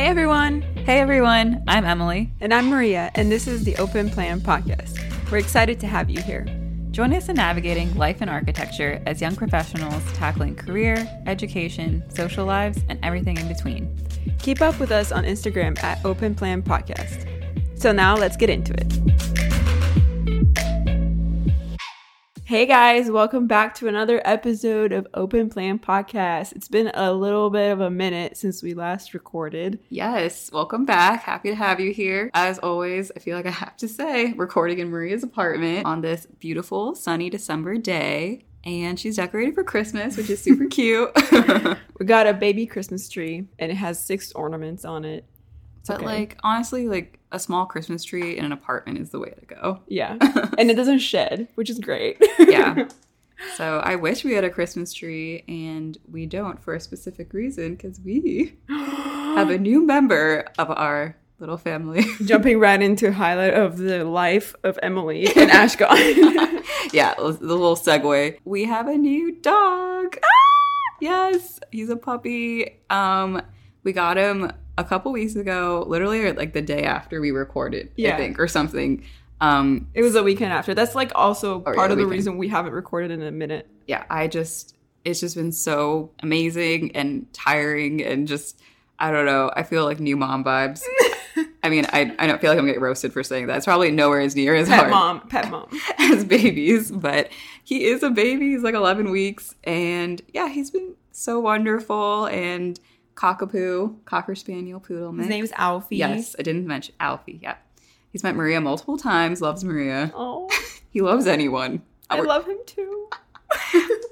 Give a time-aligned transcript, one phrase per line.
[0.00, 2.32] Hey everyone, Hey everyone, I'm Emily.
[2.40, 4.98] and I'm Maria, and this is the Open Plan Podcast.
[5.30, 6.46] We're excited to have you here.
[6.90, 12.82] Join us in navigating life and architecture as young professionals tackling career, education, social lives,
[12.88, 13.94] and everything in between.
[14.38, 17.28] Keep up with us on Instagram at Open Plan Podcast.
[17.78, 19.39] So now let's get into it.
[22.50, 26.50] Hey guys, welcome back to another episode of Open Plan Podcast.
[26.56, 29.78] It's been a little bit of a minute since we last recorded.
[29.88, 31.22] Yes, welcome back.
[31.22, 32.28] Happy to have you here.
[32.34, 36.26] As always, I feel like I have to say, recording in Maria's apartment on this
[36.26, 38.46] beautiful sunny December day.
[38.64, 41.08] And she's decorated for Christmas, which is super cute.
[42.00, 45.24] We got a baby Christmas tree and it has six ornaments on it.
[45.90, 46.06] But okay.
[46.06, 49.80] like honestly, like a small Christmas tree in an apartment is the way to go.
[49.88, 50.16] Yeah.
[50.58, 52.18] and it doesn't shed, which is great.
[52.38, 52.88] Yeah.
[53.56, 57.74] So I wish we had a Christmas tree, and we don't for a specific reason
[57.74, 62.04] because we have a new member of our little family.
[62.26, 66.62] Jumping right into highlight of the life of Emily in Ashgawn.
[66.92, 68.36] yeah, the little segue.
[68.44, 70.18] We have a new dog.
[70.22, 70.96] Ah!
[71.00, 72.78] Yes, he's a puppy.
[72.90, 73.40] Um,
[73.82, 78.14] we got him a couple weeks ago, literally like the day after we recorded, Yeah.
[78.14, 79.04] I think, or something.
[79.40, 80.74] Um, it was a weekend after.
[80.74, 82.10] That's like also Oh, part yeah, of the weekend.
[82.12, 83.66] reason we haven't recorded in a minute.
[83.86, 88.60] yeah, I just it's just been so amazing and tiring and just
[88.98, 89.50] I don't know.
[89.56, 90.82] I feel like new mom vibes.
[91.62, 93.56] I mean, I, I don't feel like I'm gonna get roasted for saying that.
[93.56, 95.68] It's probably nowhere as near as Pet hard mom, pet mom.
[95.98, 97.30] as babies, but
[97.64, 98.50] he is a baby.
[98.50, 102.78] He's like 11 weeks, and yeah, he's been so wonderful and
[103.20, 105.28] cockapoo, cocker spaniel poodle His mix.
[105.28, 105.96] name's Alfie.
[105.96, 107.38] yes, I didn't mention Alfie.
[107.42, 107.56] Yeah,
[108.12, 109.40] he's met Maria multiple times.
[109.40, 110.10] Loves Maria.
[110.14, 110.48] Oh,
[110.92, 111.82] He loves anyone.
[112.08, 113.08] I love him too.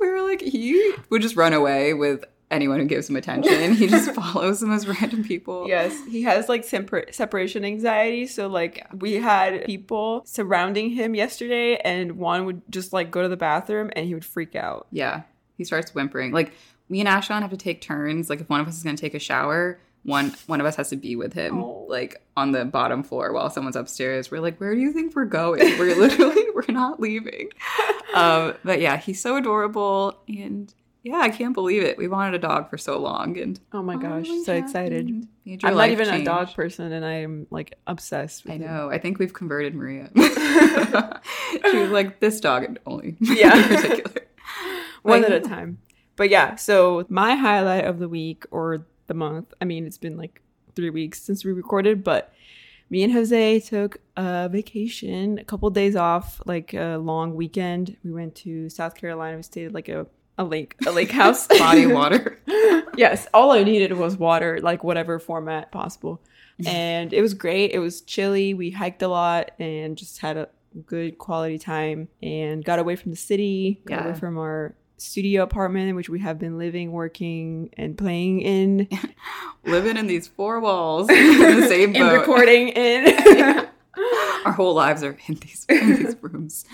[0.00, 3.74] we were like, he would just run away with anyone who gives him attention.
[3.74, 5.66] He just follows the most random people.
[5.66, 8.28] Yes, he has like separ- separation anxiety.
[8.28, 13.28] So like we had people surrounding him yesterday, and one would just like go to
[13.28, 14.86] the bathroom and he would freak out.
[14.92, 15.22] Yeah.
[15.56, 16.30] He starts whimpering.
[16.30, 16.52] Like
[16.88, 18.28] me and Ashon have to take turns.
[18.30, 20.88] Like if one of us is gonna take a shower, one one of us has
[20.90, 21.86] to be with him, Oh.
[21.88, 24.30] like on the bottom floor while someone's upstairs.
[24.30, 25.60] We're like, where do you think we're going?
[25.78, 27.50] We're literally we're not leaving.
[28.14, 30.72] Um, but yeah, he's so adorable and
[31.04, 31.96] yeah, I can't believe it.
[31.96, 35.06] We wanted a dog for so long and Oh my gosh, so excited.
[35.06, 35.28] happened.
[35.46, 38.44] Major I'm not even a dog person, and I am like obsessed.
[38.44, 38.62] With I him.
[38.62, 38.90] know.
[38.90, 40.10] I think we've converted Maria.
[40.16, 43.16] she was like this dog only.
[43.20, 43.56] Yeah.
[43.56, 44.22] in particular.
[45.02, 45.78] one Like- at a time.
[46.18, 50.18] But yeah, so my highlight of the week or the month, I mean, it's been
[50.18, 50.42] like
[50.74, 52.32] three weeks since we recorded, but
[52.90, 57.96] me and Jose took a vacation, a couple days off, like a long weekend.
[58.04, 59.36] We went to South Carolina.
[59.36, 60.06] We stayed at like a,
[60.36, 61.46] a lake, a lake house.
[61.58, 62.40] Body water.
[62.96, 66.20] yes, all I needed was water, like whatever format possible.
[66.60, 66.68] Mm-hmm.
[66.68, 67.70] And it was great.
[67.70, 68.54] It was chilly.
[68.54, 70.48] We hiked a lot and just had a
[70.86, 74.08] good quality time and got away from the city, got Yeah.
[74.08, 78.88] away from our studio apartment, in which we have been living, working, and playing in
[79.64, 82.18] Living in these four walls in the same and boat.
[82.20, 83.66] recording in.
[84.44, 86.64] Our whole lives are in these, in these rooms.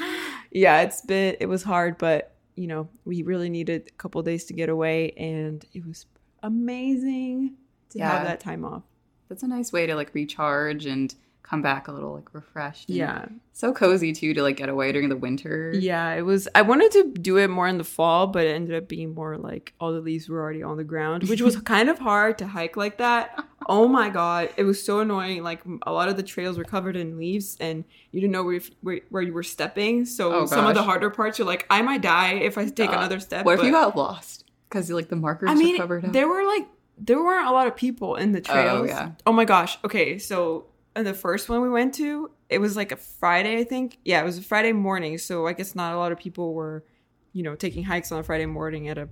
[0.50, 4.44] yeah, it's been, it was hard, but you know, we really needed a couple days
[4.46, 6.06] to get away and it was
[6.42, 7.54] amazing
[7.90, 8.10] to Yeah.
[8.10, 8.82] have that time off.
[9.28, 11.12] That's a nice way to like recharge and
[11.44, 12.88] come back a little like refreshed.
[12.88, 13.26] Yeah.
[13.52, 15.72] So cozy too to like get away during the winter.
[15.78, 16.48] Yeah, it was.
[16.54, 19.36] I wanted to do it more in the fall, but it ended up being more
[19.36, 22.46] like all the leaves were already on the ground, which was kind of hard to
[22.46, 23.44] hike like that.
[23.66, 25.42] Oh my god, it was so annoying.
[25.42, 28.60] Like a lot of the trails were covered in leaves, and you didn't know where
[28.80, 30.06] where, where you were stepping.
[30.06, 32.90] So Oh, some of the harder parts, you're like, I might die if I take
[32.90, 33.44] Uh, another step.
[33.44, 34.44] What if you got lost?
[34.68, 36.12] Because like the markers I mean, covered up.
[36.12, 36.66] there were like
[36.98, 38.88] there weren't a lot of people in the trails.
[38.88, 39.10] yeah.
[39.26, 39.78] Oh my gosh.
[39.84, 40.66] Okay, so
[41.02, 43.98] the first one we went to, it was like a Friday, I think.
[44.04, 46.84] Yeah, it was a Friday morning, so I guess not a lot of people were,
[47.32, 49.08] you know, taking hikes on a Friday morning at a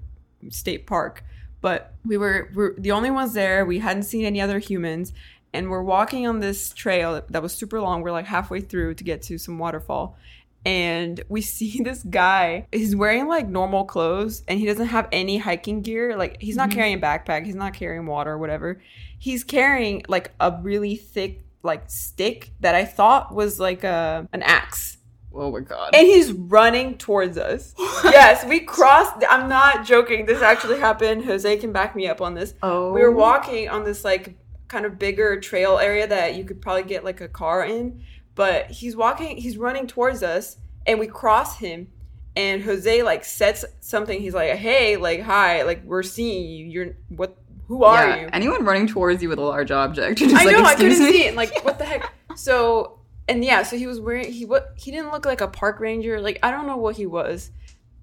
[0.51, 1.25] state park.
[1.61, 3.65] But we were we're the only ones there.
[3.65, 5.13] We hadn't seen any other humans,
[5.53, 8.03] and we're walking on this trail that was super long.
[8.03, 10.17] We're like halfway through to get to some waterfall,
[10.65, 15.39] and we see this guy he's wearing like normal clothes and he doesn't have any
[15.39, 16.75] hiking gear like he's not Mhm.
[16.75, 18.81] carrying a backpack he's not carrying water or whatever
[19.19, 24.43] he's carrying like a really thick like stick that i thought was like a an
[24.43, 24.99] axe.
[25.35, 25.95] Oh my god.
[25.95, 27.75] and he's running towards us.
[28.05, 31.25] Yes we crossed i'm not joking this actually happened.
[31.25, 32.55] Jose can back me up on this.
[32.63, 33.17] Oh, we were oh.
[33.17, 34.37] walking on this like
[34.69, 38.03] kind of bigger trail area that you could probably get like a car in.
[38.35, 40.57] But he's walking he's running towards us
[40.87, 41.89] and we cross him.
[42.35, 44.21] And jose like sets something.
[44.21, 46.67] He's like hey like hi like we're seeing you.
[46.67, 47.37] You're what
[47.73, 48.29] who are yeah, you?
[48.35, 50.19] Anyone running towards you with a large object?
[50.19, 51.35] Just I like, know, I couldn't me?" see it.
[51.35, 52.13] Like, what the heck?
[52.37, 52.99] So,
[53.29, 56.21] and yeah, so he was wearing he what he didn't look like a park ranger.
[56.21, 57.51] Like, I don't know what he was.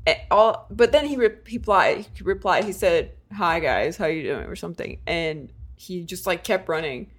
[0.07, 2.07] At all, but then he re- he replied.
[2.15, 2.63] He replied.
[2.65, 7.11] He said, "Hi guys, how you doing?" or something, and he just like kept running,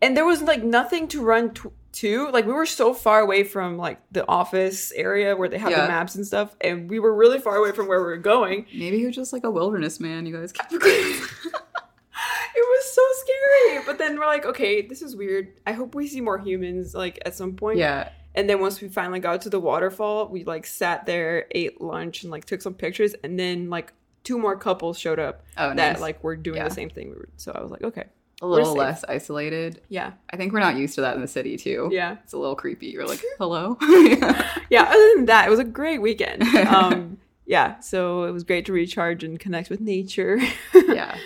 [0.00, 1.72] and there was like nothing to run to.
[2.02, 2.30] to.
[2.30, 5.82] Like, we were so far away from like the office area where they have Yeah.
[5.82, 8.66] the maps and stuff, and we were really far away from where we were going.
[8.74, 10.26] Maybe you're just like a wilderness man.
[10.26, 10.52] You guys
[12.56, 13.82] was so scary.
[13.86, 15.52] But then we're like, okay, this is weird.
[15.66, 17.78] I hope we see more humans like at some point.
[17.78, 18.08] Yeah.
[18.34, 22.22] And then once we finally got to the waterfall, we like sat there, ate lunch,
[22.22, 23.14] and like took some pictures.
[23.22, 23.92] And then like
[24.24, 26.00] two more couples showed up Oh, that nice.
[26.00, 26.68] like were doing Yeah.
[26.68, 27.14] the same thing.
[27.36, 28.04] So I was like, okay,
[28.40, 29.82] a little less isolated.
[29.88, 31.90] yeah, I think we're not used to that in the city too.
[31.92, 32.86] yeah, It's a little creepy.
[32.86, 33.76] You're like, hello.
[34.70, 34.82] yeah.
[34.88, 36.42] Other than that, it was a great weekend.
[36.42, 40.38] Um, yeah, so it was great to recharge and connect with nature.
[40.74, 41.16] yeah.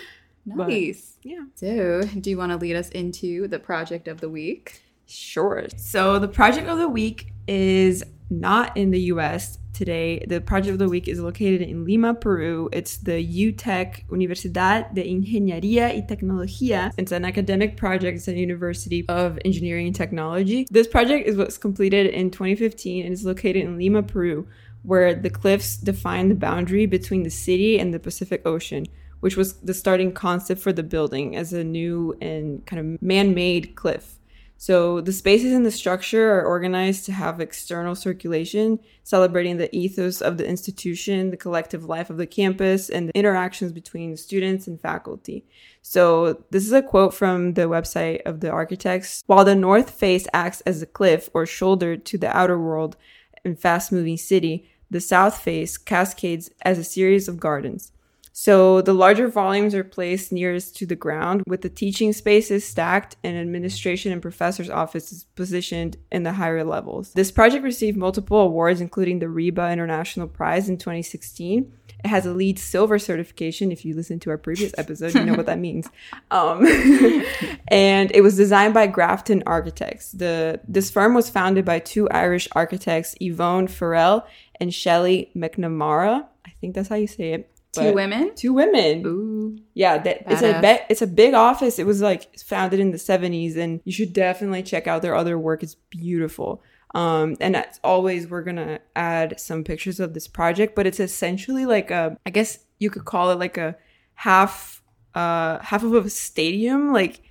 [0.47, 1.17] But- Nice.
[1.23, 1.45] yeah.
[1.55, 4.81] So, do you want to lead us into the project of the week?
[5.07, 5.65] Sure.
[5.77, 10.25] So the project of the week is not in the US today.
[10.27, 12.67] The project of the week is located in Lima, Peru.
[12.73, 16.91] It's the UTEC Universidad de Ingeniería y Tecnología.
[16.97, 18.17] It's an academic project.
[18.17, 20.67] It's a University of Engineering and Technology.
[20.69, 24.45] This project is was completed in 2015 and is located in Lima, Peru,
[24.83, 28.85] where the cliffs define the boundary between the city and the Pacific Ocean
[29.19, 33.75] which was the starting concept for the building as a new and kind of man-made
[33.75, 34.15] cliff.
[34.59, 40.19] So the spaces in the structure are organized to have external circulation, celebrating the ethos
[40.19, 44.81] of the institution, the collective life of the campus, and the interactions between students and
[44.81, 45.45] faculty.
[45.83, 49.23] So this is a quote from the website of the architects.
[49.27, 52.97] While the north face acts as a cliff or shoulder to the outer world
[53.45, 57.91] and fast-moving city, the south face cascades as a series of gardens.
[58.39, 63.15] So the larger volumes are placed nearest to the ground, with the teaching spaces stacked
[63.23, 67.13] and administration and professor's offices positioned in the higher levels.
[67.13, 71.73] This project received multiple awards, including the RIBA International Prize in 2016.
[72.03, 73.71] It has a LEED Silver certification.
[73.71, 75.89] If you listen to our previous episode, you know what that means.
[76.29, 76.67] Um,
[77.69, 80.11] and it was designed by Grafton Architects.
[80.11, 84.27] The this firm was founded by two Irish architects, Yvonne Farrell
[84.59, 86.27] and Shelley McNamara.
[86.45, 87.56] I think that's how you say it.
[87.83, 88.35] Two women?
[88.35, 89.03] Two women.
[89.05, 89.57] Ooh.
[89.73, 91.79] Yeah, that, it's a be- it's a big office.
[91.79, 95.37] It was like founded in the 70s and you should definitely check out their other
[95.37, 95.63] work.
[95.63, 96.61] It's beautiful.
[96.95, 100.99] Um and as always we're going to add some pictures of this project, but it's
[100.99, 103.75] essentially like a I guess you could call it like a
[104.15, 104.81] half
[105.15, 107.21] uh half of a stadium like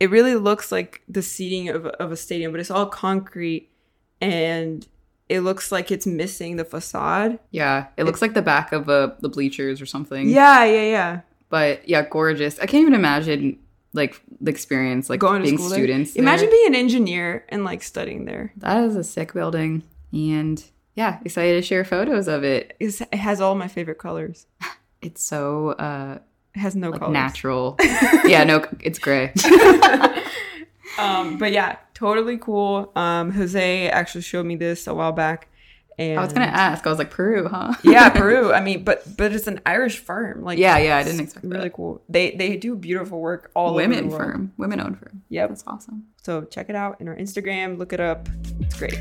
[0.00, 3.70] it really looks like the seating of, of a stadium, but it's all concrete
[4.20, 4.86] and
[5.28, 7.38] it looks like it's missing the facade.
[7.50, 7.86] Yeah.
[7.96, 10.28] It looks like the back of uh, the bleachers or something.
[10.28, 11.20] Yeah, yeah, yeah.
[11.50, 12.58] But yeah, gorgeous.
[12.58, 13.58] I can't even imagine
[13.94, 16.12] like the experience, like Going being students.
[16.14, 16.22] there.
[16.22, 18.52] Imagine being an engineer and like studying there.
[18.58, 19.82] that is a sick building.
[20.12, 20.62] And
[20.94, 22.74] yeah, excited to share photos of it.
[22.80, 24.46] It's, it has all my favorite colors.
[25.00, 26.18] It's so uh
[26.56, 27.12] It has no like colors.
[27.12, 27.76] natural.
[28.26, 29.32] yeah, no, it's gray.
[30.98, 32.92] Um, but yeah, totally cool.
[32.96, 35.48] Um, Jose actually showed me this a while back.
[35.98, 36.86] And I was gonna ask.
[36.86, 37.74] I was like, Peru, huh?
[37.82, 38.52] yeah, Peru.
[38.52, 40.44] I mean, but but it's an Irish firm.
[40.44, 41.56] Like Yeah, yeah, I didn't expect that.
[41.56, 42.02] Really cool.
[42.08, 44.32] They they do beautiful work all Women over the world.
[44.32, 45.22] firm, women owned firm.
[45.28, 45.48] Yep.
[45.48, 46.04] That's awesome.
[46.22, 47.78] So check it out in our Instagram.
[47.78, 48.28] Look it up.
[48.60, 48.98] It's great.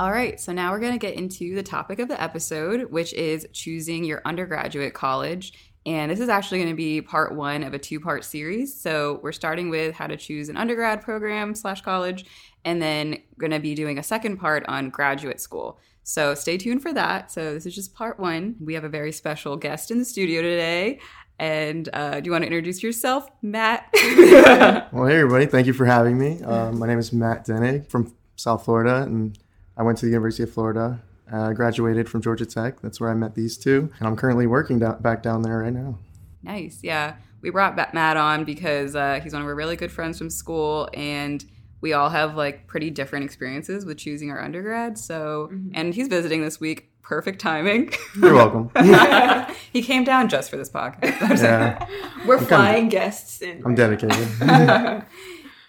[0.00, 3.12] All right, so now we're going to get into the topic of the episode, which
[3.12, 5.52] is choosing your undergraduate college.
[5.84, 8.78] And this is actually going to be part one of a two part series.
[8.78, 12.24] So we're starting with how to choose an undergrad program slash college,
[12.64, 15.78] and then going to be doing a second part on graduate school.
[16.04, 17.30] So stay tuned for that.
[17.30, 18.56] So this is just part one.
[18.60, 21.00] We have a very special guest in the studio today.
[21.38, 23.88] And uh, do you want to introduce yourself, Matt?
[24.92, 26.42] Well, hey everybody, thank you for having me.
[26.42, 29.38] Uh, my name is Matt Denig from South Florida, and
[29.76, 31.00] I went to the University of Florida.
[31.32, 32.80] Uh, I graduated from Georgia Tech.
[32.80, 35.72] That's where I met these two, and I'm currently working down, back down there right
[35.72, 35.98] now.
[36.42, 36.80] Nice.
[36.82, 37.14] Yeah.
[37.40, 40.88] We brought Matt on because uh, he's one of our really good friends from school
[40.94, 41.44] and
[41.80, 44.96] we all have like pretty different experiences with choosing our undergrad.
[44.96, 46.88] So, and he's visiting this week.
[47.02, 47.92] Perfect timing.
[48.20, 48.70] You're welcome.
[49.72, 51.42] he came down just for this podcast.
[51.42, 51.84] yeah,
[52.24, 53.60] We're kinda- flying guests in.
[53.66, 54.28] I'm dedicated.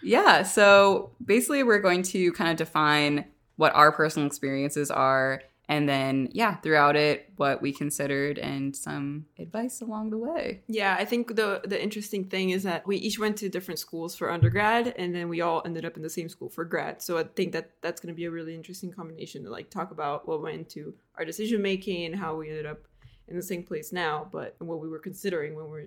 [0.04, 0.44] yeah.
[0.44, 5.42] So basically, we're going to kind of define what our personal experiences are.
[5.74, 10.62] And then, yeah, throughout it, what we considered and some advice along the way.
[10.68, 14.16] Yeah, I think the the interesting thing is that we each went to different schools
[14.16, 17.02] for undergrad, and then we all ended up in the same school for grad.
[17.02, 19.90] So I think that that's going to be a really interesting combination to like talk
[19.90, 22.82] about what went into our decision making and how we ended up
[23.34, 25.86] in the same place now, but what we were considering when we were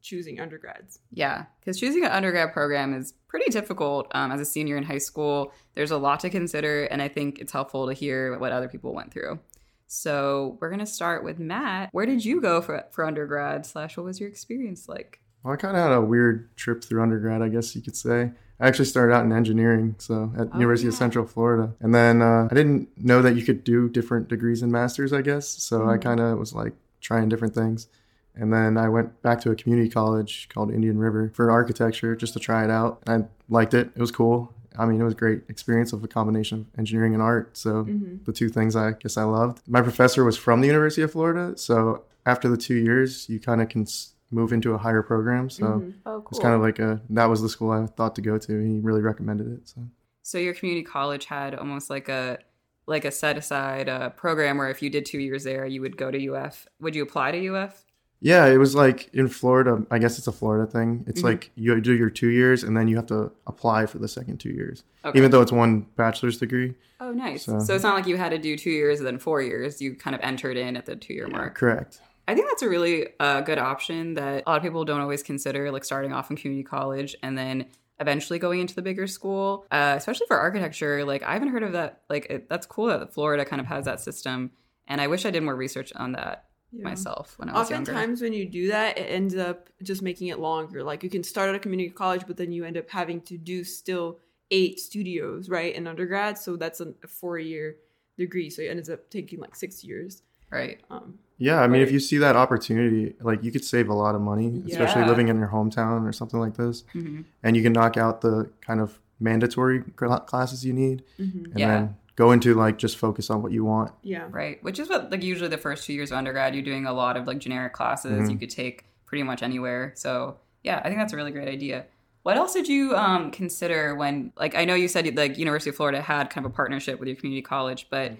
[0.00, 1.00] choosing undergrads.
[1.10, 4.98] Yeah, because choosing an undergrad program is pretty difficult um, as a senior in high
[4.98, 5.52] school.
[5.74, 8.94] There's a lot to consider, and I think it's helpful to hear what other people
[8.94, 9.40] went through.
[9.86, 11.88] So we're gonna start with Matt.
[11.92, 13.66] Where did you go for for undergrad?
[13.66, 15.20] Slash, what was your experience like?
[15.42, 18.30] Well, I kind of had a weird trip through undergrad, I guess you could say.
[18.60, 20.94] I actually started out in engineering, so at Oh, University of.
[20.94, 24.70] Central Florida, and then uh, I didn't know that you could do different degrees and
[24.72, 25.12] masters.
[25.12, 25.88] I guess so.
[25.88, 26.02] I Mhm.
[26.02, 26.72] kind of was like
[27.04, 27.86] trying different things,
[28.34, 32.32] and then I went back to a community college called Indian River for architecture just
[32.32, 32.92] to try it out.
[33.06, 33.90] And I liked it.
[33.94, 34.52] It was cool.
[34.76, 37.56] I mean, it was a great experience of a combination of engineering and art.
[37.56, 38.24] So Mm-hmm.
[38.24, 39.62] the two things I guess I loved.
[39.68, 43.60] My professor was from the University of Florida, so after the two years, you kind
[43.62, 43.86] of can
[44.32, 45.48] move into a higher program.
[45.48, 45.94] So Mhm.
[46.06, 46.26] Oh, cool.
[46.32, 48.52] it's kind of like a that was the school I thought to go to.
[48.70, 49.68] He really recommended it.
[49.68, 49.82] So
[50.22, 52.38] so your community college had almost like a
[52.86, 55.96] like a set aside uh, program where if you did two years there, you would
[55.96, 56.66] go to UF.
[56.80, 57.84] Would you apply to UF?
[58.20, 59.84] yeah, it was like in Florida.
[59.90, 61.04] I guess it's a Florida thing.
[61.06, 61.24] It's Mhm.
[61.24, 64.38] like you do your two years and then you have to apply for the second
[64.38, 65.18] two years, Okay.
[65.18, 66.74] even though it's one bachelor's degree.
[67.00, 67.44] oh, nice.
[67.44, 69.82] So- So, it's not like you had to do two years and then four years.
[69.82, 71.54] You kind of entered in at the two year mark.
[71.54, 72.00] Correct.
[72.26, 75.22] I think that's a really uh, good option that a lot of people don't always
[75.22, 77.66] consider, like starting off in community college and then
[78.00, 81.04] eventually going into the bigger school, uh, especially for architecture.
[81.04, 82.02] Like I haven't heard of that.
[82.08, 84.50] Like it, that's cool that Florida kind of has that system,
[84.86, 86.84] and I wish I did more research on that Yeah.
[86.84, 87.92] myself when I was younger.
[87.92, 90.82] Oftentimes, when you do that, it ends up just making it longer.
[90.82, 93.38] Like you can start at a community college, but then you end up having to
[93.38, 94.18] do still
[94.50, 96.36] eight studios, right, in undergrad.
[96.38, 97.76] So that's a four year
[98.18, 98.50] degree.
[98.50, 100.22] So it ends up taking like six years.
[100.50, 100.80] Right.
[100.90, 104.14] Um, Yeah, I mean, if you see that opportunity, like you could save a lot
[104.14, 105.08] of money, especially Yeah.
[105.08, 108.50] living in your hometown or something like this, hmm and you can knock out the
[108.60, 109.80] kind of mandatory
[110.26, 111.46] classes you need, mhm.
[111.50, 111.66] and Yeah.
[111.68, 113.90] then go into like just focus on what you want.
[114.02, 114.26] Yeah.
[114.30, 114.62] Right.
[114.62, 117.16] Which is what like usually the first two years of undergrad, you're doing a lot
[117.16, 118.32] of like generic classes Mhm.
[118.32, 119.92] you could take pretty much anywhere.
[119.96, 121.86] So yeah, I think that's a really great idea.
[122.22, 125.76] What else did you um, consider when like I know you said like University of
[125.76, 128.12] Florida had kind of a partnership with your community college, but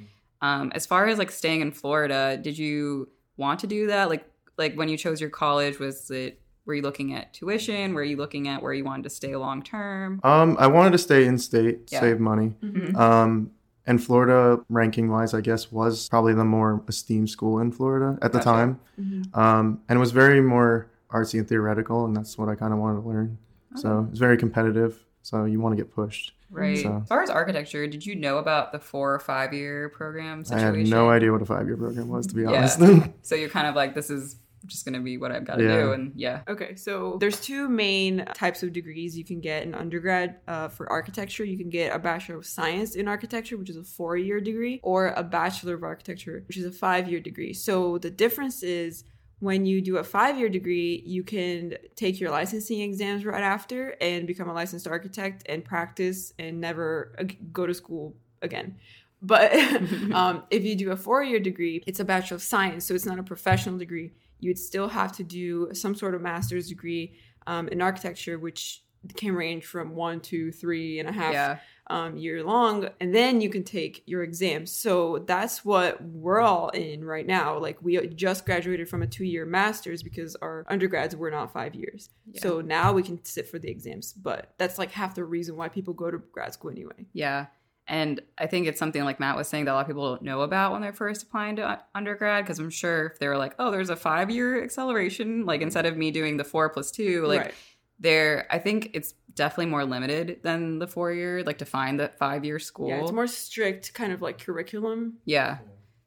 [0.44, 4.08] um, as far as like staying in Florida, did you want to do that?
[4.08, 4.24] Like
[4.58, 7.94] like when you chose your college, was it were you looking at tuition?
[7.94, 10.20] Were you looking at where you wanted to stay long term?
[10.22, 12.00] Um, I wanted to stay in state, Yeah.
[12.00, 12.54] save money.
[12.62, 12.94] Mhm.
[12.96, 13.50] Um,
[13.86, 18.32] and Florida, ranking wise, I guess, was probably the more esteemed school in Florida at
[18.32, 18.44] the Gotcha.
[18.50, 18.80] time.
[18.98, 19.36] Mhm.
[19.36, 22.78] Um, and it was very more artsy and theoretical, and that's what I kind of
[22.78, 23.38] wanted to learn.
[23.76, 25.04] So it's very competitive.
[25.24, 26.32] So you want to get pushed.
[26.50, 26.78] Right.
[26.78, 30.44] So- As far as architecture, did you know about the four or five year program
[30.52, 32.50] I had no idea what a five year program was, to be Yeah.
[32.50, 32.80] honest.
[33.22, 35.64] So you're kind of like, this is just going to be what I've got to
[35.64, 35.76] Yeah.
[35.80, 35.92] do.
[35.92, 36.42] And yeah.
[36.48, 40.88] Okay, so there's two main types of degrees you can get in undergrad uh, for
[40.90, 41.44] architecture.
[41.44, 44.80] You can get a Bachelor of Science in Architecture, which is a four year degree,
[44.82, 47.52] or a Bachelor of Architecture, which is a five year degree.
[47.54, 49.04] So the difference is
[49.44, 53.90] when you do a five year degree, you can take your licensing exams right after
[54.00, 57.14] and become a licensed architect and practice and never
[57.52, 58.78] go to school again.
[59.20, 59.54] But
[60.12, 63.04] um, if you do a four year degree, it's a Bachelor of Science, so it's
[63.04, 64.12] not a professional degree.
[64.40, 67.12] You would still have to do some sort of master's degree
[67.46, 68.82] um, in architecture, which
[69.14, 71.58] can range from one to three and a half Yeah.
[71.88, 74.72] Um, year long, and then you can take your exams.
[74.72, 77.58] So that's what we're all in right now.
[77.58, 81.74] Like we just graduated from a two year master's because our undergrads were not five
[81.74, 82.08] years.
[82.32, 82.40] Yeah.
[82.40, 85.68] So now we can sit for the exams, but that's like half the reason why
[85.68, 87.06] people go to grad school anyway.
[87.12, 87.46] Yeah.
[87.86, 90.22] And I think it's something like Matt was saying that a lot of people don't
[90.22, 92.44] know about when they're first applying to undergrad.
[92.44, 95.84] Because I'm sure if they were like, oh, there's a five year acceleration, like instead
[95.84, 97.54] of me doing the four plus two, like right.
[98.00, 102.18] there, I think it's definitely more limited than the four year, like to find that
[102.18, 102.88] five year school.
[102.88, 105.14] Yeah, it's more strict kind of like curriculum.
[105.24, 105.58] Yeah.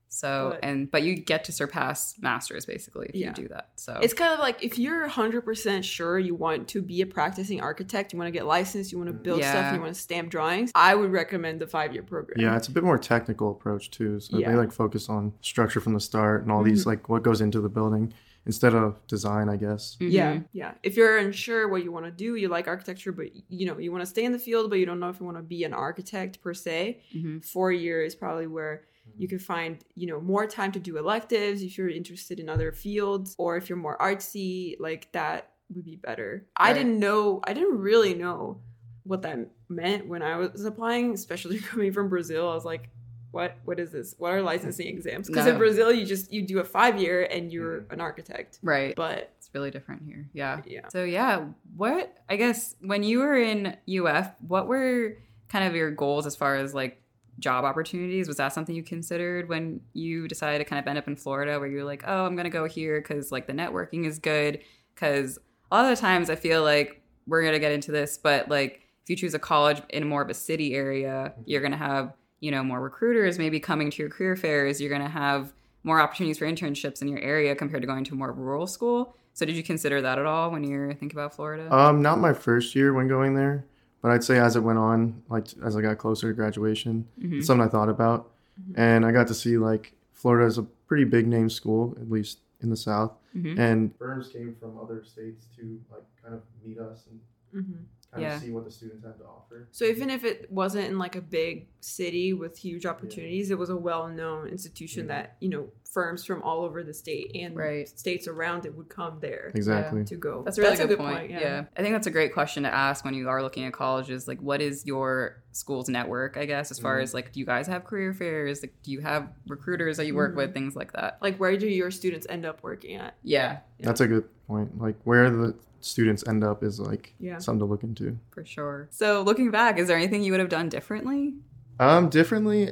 [0.09, 3.27] So But- and but you get to surpass masters basically if Yeah.
[3.27, 3.69] you do that.
[3.75, 7.59] So It's kind of like if you're 100% sure you want to be a practicing
[7.61, 9.67] architect, you want to get licensed, you want to build stuff, Yeah.
[9.67, 12.39] and you want to stamp drawings, I would recommend the five year program.
[12.39, 14.19] yeah, it's a bit more technical approach too.
[14.21, 14.51] So Yeah.
[14.51, 16.89] they like focus on structure from the start and all these mm-hmm.
[16.91, 18.13] like what goes into the building
[18.47, 19.97] instead of design, I guess.
[19.99, 20.11] Mhm.
[20.11, 20.73] Yeah, yeah.
[20.81, 23.91] If you're unsure what you want to do, you like architecture, but you know you
[23.91, 25.63] want to stay in the field, but you don't know if you want to be
[25.63, 27.01] an architect per se.
[27.15, 27.45] Mhm.
[27.45, 28.75] Four year is probably where
[29.17, 32.71] you can find you know more time to do electives if you're interested in other
[32.71, 35.39] fields, or if you're more artsy, like that
[35.73, 36.45] would be better.
[36.55, 37.41] I didn't know.
[37.43, 38.61] I didn't really know
[39.03, 39.39] what that
[39.69, 42.49] meant when I was applying, especially coming from Brazil.
[42.49, 42.89] I was like.
[43.37, 44.15] What what is this?
[44.17, 45.27] What are licensing exams?
[45.27, 47.93] Because in Brazil, you just you do a five year and you're mm-hmm.
[47.93, 48.57] an architect.
[48.63, 48.95] Right.
[48.95, 50.27] But It's really different here.
[50.33, 50.61] Yeah.
[50.65, 55.17] yeah, So yeah, what I guess when you were in UF, what were
[55.49, 56.99] kind of your goals as far as like
[57.37, 58.27] job opportunities.
[58.27, 61.59] Was that something you considered when you decided to kind of end up in Florida,
[61.59, 64.61] where you're like, oh, I'm gonna go here because like the networking is good?
[64.95, 65.37] Because
[65.71, 68.81] a lot of the times I feel like we're gonna get into this, but like
[69.03, 71.41] if you choose a college in more of a city area, mm-hmm.
[71.45, 74.79] you're gonna have you know more recruiters maybe coming to your career fairs.
[74.79, 75.53] You're gonna have
[75.83, 79.15] more opportunities for internships in your area compared to going to a more rural school.
[79.33, 81.73] So did you consider that at all when you're thinking about Florida?
[81.73, 83.65] Um, not my first year when going there,
[84.01, 87.37] but I'd say as it went on, like as I got closer to graduation, Mhm.
[87.37, 88.31] it's something I thought about,
[88.75, 92.39] and I got to see like Florida is a pretty big name school, at least
[92.61, 93.57] in the South, Mhm.
[93.59, 97.05] and firms came from other states to like kind of meet us
[97.53, 97.83] and Mhm.
[98.11, 98.35] Kind Yeah.
[98.37, 99.67] of see what the students had to offer.
[99.71, 103.69] So even if it wasn't in like a big city with huge opportunities, it was
[103.69, 105.07] a well-known institution Mhm.
[105.09, 107.87] that you know firms from all over the state and Right.
[107.87, 110.03] states around it would come there Exactly.
[110.05, 110.43] to go.
[110.43, 111.31] That's a really good, point.
[111.31, 111.65] yeah.
[111.75, 114.27] I think that's a great question to ask when you are looking at colleges.
[114.27, 116.37] Like, what is your school's network?
[116.37, 117.03] I guess as far Mhm.
[117.03, 118.61] as like, do you guys have career fairs?
[118.61, 120.37] Like, do you have recruiters that you work Mhm.
[120.37, 120.53] with?
[120.53, 121.17] Things like that.
[121.21, 123.15] Like where do your students end up working at?
[123.23, 124.79] Yeah, That's a good point.
[124.81, 127.37] Like where the students end up is like Yeah.
[127.37, 128.17] something to look into.
[128.31, 128.87] for sure.
[128.91, 131.35] So, looking back, is there anything you would have done differently?
[131.79, 132.71] Um, differently,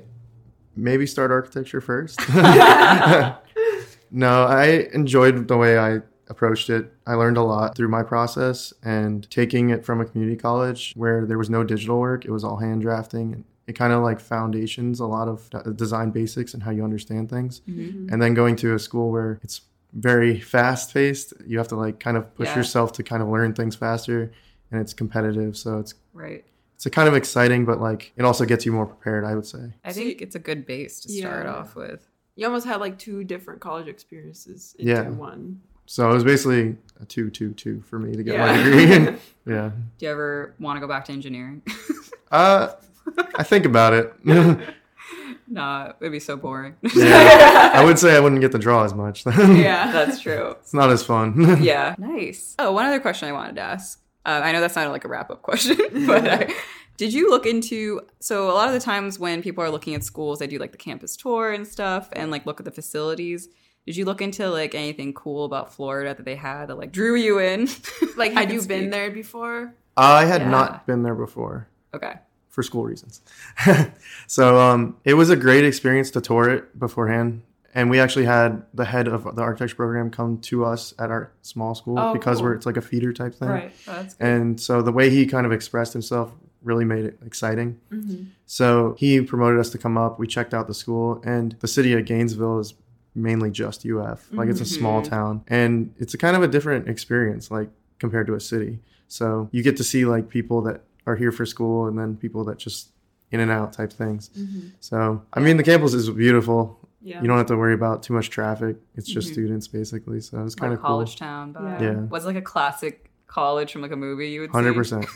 [0.75, 2.19] maybe start architecture first.
[4.11, 6.91] no, I enjoyed the way I approached it.
[7.05, 11.25] I learned a lot through my process and taking it from a community college where
[11.25, 13.33] there was no digital work, it was all hand drafting.
[13.33, 17.29] And it kind of like foundations a lot of design basics and how you understand
[17.29, 17.61] things.
[17.67, 18.11] Mm-hmm.
[18.11, 19.61] And then going to a school where it's
[19.95, 22.57] very fast paced, you have to like kind of push Yeah.
[22.57, 24.31] yourself to kind of learn things faster
[24.71, 25.55] and it's competitive.
[25.57, 26.43] So it's Right.
[26.75, 29.45] it's a kind of exciting, but like it also gets you more prepared, I would
[29.45, 29.73] say.
[29.83, 31.53] I think it's a good base to start Yeah.
[31.53, 32.07] off with.
[32.35, 35.09] You almost had like two different college experiences into Yeah.
[35.09, 35.61] one.
[35.85, 39.15] So it was basically a two, two, two for me to get my degree.
[39.45, 39.69] yeah.
[39.97, 41.61] Do you ever want to go back to engineering?
[42.31, 42.73] Uh,
[43.35, 44.11] I think about it.
[45.27, 45.33] yeah.
[45.47, 46.75] nah, it'd be so boring.
[46.83, 49.23] I would say I wouldn't get to draw as much.
[49.23, 49.57] Then.
[49.57, 49.91] Yeah.
[49.93, 50.55] That's true.
[50.61, 51.57] It's not as fun.
[51.63, 51.95] yeah.
[51.97, 52.55] Nice.
[52.59, 54.01] Oh, one other question I wanted to ask.
[54.25, 56.51] Uh, I know that's not like a wrap up question, but I,
[56.97, 58.01] did you look into?
[58.19, 60.71] So a lot of the times when people are looking at schools, they do like
[60.71, 63.49] the campus tour and stuff, and like look at the facilities.
[63.85, 67.13] Did you look into like anything cool about Florida that they had that like drew
[67.15, 67.67] you in?
[68.17, 69.75] Like, had can you been there before?
[69.95, 70.49] I had Yeah.
[70.49, 72.13] not been there before Okay.
[72.55, 73.21] For school reasons.
[74.27, 77.41] so um, it was a great experience to tour it beforehand.
[77.73, 81.31] And we actually had the head of the architecture program come to us at our
[81.41, 82.45] small school Oh, because cool.
[82.47, 83.49] we're it's like a feeder type thing.
[83.49, 83.73] Right.
[83.87, 86.31] Oh, And so the way he kind of expressed himself
[86.63, 87.77] really made it exciting.
[87.91, 88.23] Mm-hmm.
[88.45, 90.17] So he promoted us to come up.
[90.19, 92.73] We checked out the school, and the city of Gainesville is
[93.13, 94.25] mainly just UF.
[94.31, 95.09] Like it's a small Mhm.
[95.09, 98.79] town, and it's a kind of a different experience, like compared to a city.
[99.09, 102.43] So you get to see like people that are here for school, and then people
[102.45, 102.89] that just
[103.31, 104.29] in and out type things.
[104.29, 104.67] Mm-hmm.
[104.79, 106.79] So I mean, the campus is beautiful.
[107.01, 107.21] Yeah.
[107.21, 108.77] You don't have to worry about too much traffic.
[108.95, 109.33] It's just Mhm.
[109.33, 110.21] students basically.
[110.21, 110.89] So it's kind like of cool.
[110.95, 111.53] college town.
[111.53, 111.81] Vibe.
[111.81, 111.99] Yeah.
[112.09, 114.53] Was like a classic college from like a movie you would see?
[114.53, 115.05] Hundred percent.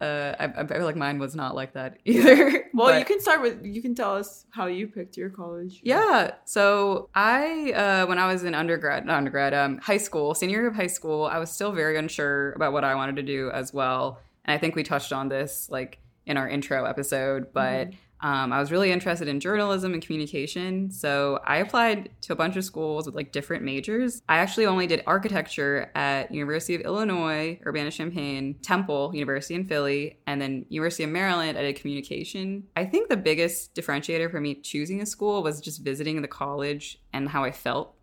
[0.00, 2.68] Uh, I, I feel like mine was not like that either.
[2.74, 5.80] well, but- you can start with you can tell us how you picked your college.
[5.84, 6.32] Yeah.
[6.44, 10.68] So I, uh, when I was in undergrad, not undergrad, um, high school, senior year
[10.68, 13.72] of high school, I was still very unsure about what I wanted to do as
[13.74, 14.18] well.
[14.44, 17.88] And I think we touched on this like in our intro episode, but
[18.22, 20.90] um, I was really interested in journalism and communication.
[20.90, 24.20] So I applied to a bunch of schools with like different majors.
[24.28, 30.40] I actually only did architecture at University of Illinois, Urbana-Champaign, Temple University in Philly, and
[30.40, 31.56] then University of Maryland.
[31.56, 32.64] I did communication.
[32.76, 37.00] I think the biggest differentiator for me choosing a school was just visiting the college
[37.14, 37.94] and how I felt.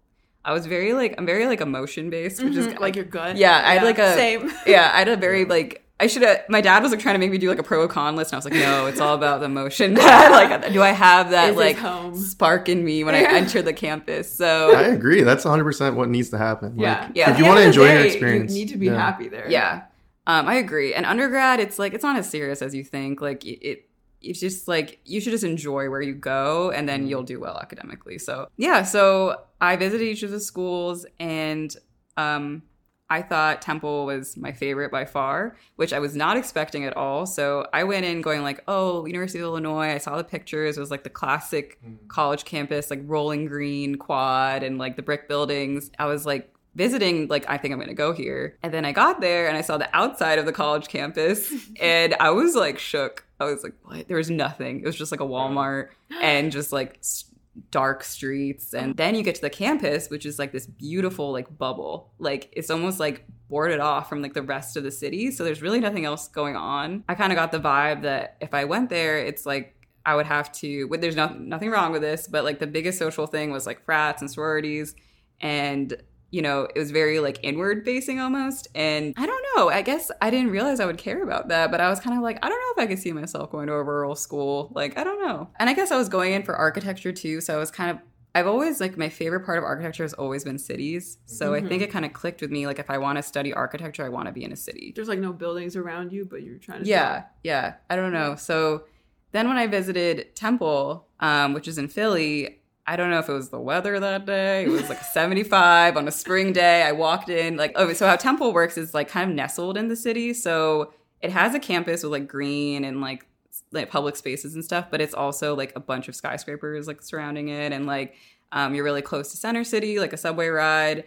[0.44, 3.38] I was very like I'm very like emotion based, which is Mhm, like your gut.
[3.38, 4.52] Yeah, I had, like, a- same.
[4.66, 6.42] yeah, I had a very like I should have.
[6.48, 8.36] My dad was like trying to make me do like a pro con list, and
[8.36, 9.94] I was like, no, it's all about the emotion.
[9.96, 12.16] like, do I have that Is like home?
[12.16, 13.32] spark in me when I Yeah.
[13.34, 14.32] enter the campus?
[14.32, 15.22] So I agree.
[15.24, 16.76] That's 100 percent what needs to happen.
[16.78, 17.12] Like, Yeah.
[17.16, 17.32] Yeah.
[17.32, 18.96] If you want to end of the enjoy your experience, you need to be yeah.
[18.96, 19.50] happy there.
[19.50, 19.86] yeah,
[20.28, 20.94] um, I agree.
[20.94, 23.20] And undergrad, it's like it's not as serious as you think.
[23.20, 23.90] Like it, it
[24.22, 27.58] it's just like you should just enjoy where you go, and then you'll do well
[27.58, 28.20] academically.
[28.20, 31.76] So yeah, so I visited each of the schools, and
[32.18, 32.62] um,
[33.10, 37.26] I thought Temple was my favorite by far, which I was not expecting at all.
[37.26, 39.94] So I went in going like, oh, University of Illinois.
[39.94, 40.78] I saw the pictures.
[40.78, 41.96] It was like the classic hmm.
[42.10, 45.90] college campus, like rolling green quad and like the brick buildings.
[45.98, 48.58] I was like visiting, like, I think I'm going to go here.
[48.62, 52.14] And then I got there and I saw the outside of the college campus and
[52.20, 53.26] I was like shook.
[53.40, 54.08] I was like, what?
[54.08, 54.82] There was nothing.
[54.82, 55.90] It was just like a Walmart
[56.22, 57.26] and just like s-
[57.72, 58.74] dark streets.
[58.74, 62.12] And then you get to the campus, which is like this beautiful like bubble.
[62.20, 65.32] Like it's almost like boarded off from like the rest of the city.
[65.32, 67.04] So there's really nothing else going on.
[67.08, 70.26] I kind of got the vibe that if I went there, it's like I would
[70.26, 70.86] have to.
[70.86, 73.84] well, There's no, nothing wrong with this, but like the biggest social thing was like
[73.84, 74.96] frats and sororities,
[75.42, 78.68] and you know it was very like inward facing almost.
[78.76, 79.70] And I don't know.
[79.70, 82.24] I guess I didn't realize I would care about that, but I was kind of
[82.24, 84.72] like, I don't know if I could see myself going to a rural school.
[84.76, 85.50] Like I don't know.
[85.60, 88.00] And I guess I was going in for architecture too, so I was kind of
[88.38, 91.18] I've always like my favorite part of architecture has always been cities.
[91.26, 92.68] So I think it kind of clicked with me.
[92.68, 94.94] Like if I want to study architecture, I want to be in a city.
[94.96, 96.88] There's like no buildings around you, but you're trying to.
[96.88, 97.76] Yeah, yeah.
[97.90, 98.36] I don't know.
[98.36, 98.84] So
[99.32, 102.57] then when I visited Temple, um, which is in Philly,
[102.88, 104.64] I don't know if it was the weather that day.
[104.64, 106.84] It was like 75 on a spring day.
[106.84, 109.90] I walked in like oh, so how Temple works is like kind of nestled in
[109.90, 110.34] the city.
[110.34, 113.28] So it has a campus with like green and like
[113.74, 117.50] like public spaces and stuff, but it's also like a bunch of skyscrapers like surrounding
[117.50, 118.16] it, and like
[118.54, 121.04] um, you're really close to Center City, like a subway ride.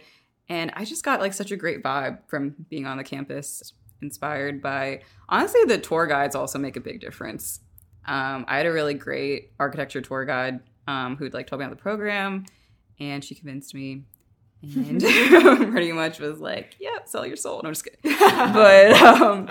[0.49, 4.61] And I just got like such a great vibe from being on the campus, inspired
[4.61, 7.61] by honestly the tour guides also make a big difference.
[8.05, 11.75] Um, I had a really great architecture tour guide um, who'd like told me about
[11.77, 12.45] the program,
[12.99, 14.03] and she convinced me.
[14.63, 15.01] And
[15.71, 17.99] pretty much was like, "Yeah, sell your soul." No, I'm just kidding.
[18.53, 19.47] But um,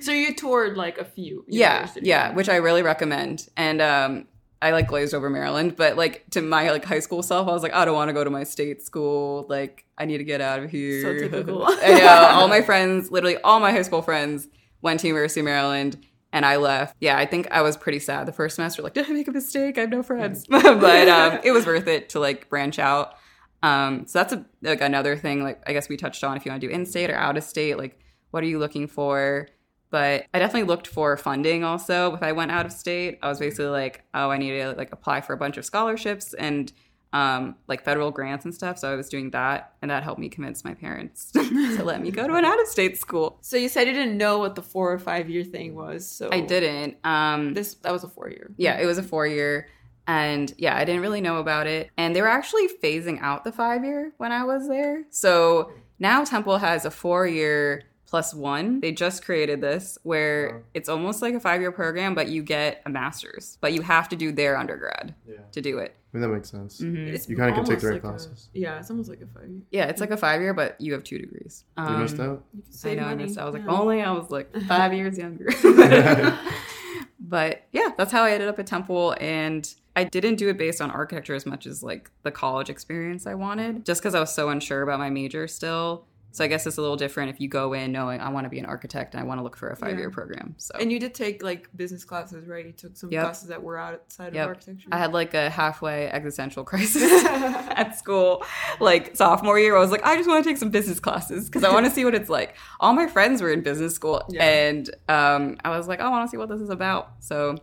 [0.00, 1.44] So you toured like a few.
[1.48, 4.26] yeah yeah which i really recommend and um
[4.60, 7.62] i like glazed over maryland but like to my like high school self i was
[7.62, 10.40] like i don't want to go to my state school like i need to get
[10.40, 11.64] out of here So typical.
[11.68, 14.48] I know, all my friends literally all my high school friends
[14.80, 15.98] went to university of maryland
[16.32, 16.96] and i left.
[17.00, 19.32] Yeah i think i was pretty sad the first semester like did i make a
[19.32, 19.78] mistake?
[19.78, 20.46] I have no friends.
[20.48, 23.14] But um it was worth it to like branch out.
[23.62, 26.50] Um so that's a like another thing like i guess we touched on if you
[26.50, 27.98] want to do in-state or out of state like
[28.32, 29.46] what are you looking for?
[29.90, 32.14] But I definitely looked for funding also.
[32.14, 34.90] If I went out of state, I was basically like, oh, I need to like
[34.90, 36.72] apply for a bunch of scholarships and
[37.12, 38.78] um, like federal grants and stuff.
[38.78, 42.10] So I was doing that, and that helped me convince my parents to let me
[42.10, 43.38] go to an out of state school.
[43.42, 46.08] So you said you didn't know what the four or five year thing was.
[46.08, 46.96] So I didn't.
[47.04, 48.50] Um, This that was a four year.
[48.56, 49.68] yeah, it was a four year.
[50.06, 51.90] And yeah, I didn't really know about it.
[51.96, 55.04] And they were actually phasing out the five year when I was there.
[55.10, 55.70] So
[56.00, 58.78] now Temple has a four year plus one.
[58.80, 60.60] They just created this where Wow.
[60.74, 63.56] it's almost like a five year program, but you get a master's.
[63.62, 65.36] But you have to do their undergrad Yeah.
[65.52, 65.96] to do it.
[66.12, 66.78] I mean, that makes sense.
[66.82, 67.06] Mhm.
[67.30, 68.50] You kinda can take the right like a- classes.
[68.52, 69.62] yeah, it's almost like a five year.
[69.70, 71.64] Yeah, it's like a five year, but you have two degrees.
[71.78, 72.44] You Um, missed out?
[72.52, 73.04] You can I save know.
[73.04, 73.22] I money.
[73.24, 73.38] missed.
[73.38, 73.70] I was like, yeah.
[73.80, 75.46] only I was like five years younger.
[77.18, 80.80] but yeah, that's how I ended up at Temple, and I didn't do it based
[80.82, 84.34] on architecture as much as like the college experience I wanted, just because I was
[84.34, 86.04] so unsure about my major still.
[86.32, 88.48] So I guess it's a little different if you go in knowing I want to
[88.50, 90.14] be an architect and I want to look for a five year Yeah.
[90.14, 90.54] program.
[90.58, 92.64] So And you did take like business classes, right?
[92.66, 93.22] You took some Yep.
[93.22, 94.42] classes that were outside Yep.
[94.44, 94.88] of architecture.
[94.90, 98.42] I had like a halfway existential crisis at school.
[98.80, 101.64] Like sophomore year, I was like, I just want to take some business classes because
[101.64, 102.56] I want to see what it's like.
[102.80, 104.42] All my friends were in business school, Yeah.
[104.44, 107.12] and um, I was like, I want to see what this is about.
[107.20, 107.56] So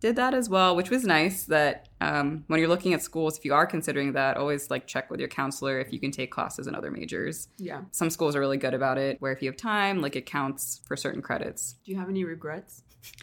[0.00, 1.44] did that as well, which was nice.
[1.44, 5.10] That um, when you're looking at schools, if you are considering that, always like check
[5.10, 7.48] with your counselor if you can take classes in other majors.
[7.58, 7.80] yeah.
[7.92, 10.80] Some schools are really good about it, where if you have time, like it counts
[10.86, 11.76] for certain credits.
[11.84, 12.82] Do you have any regrets?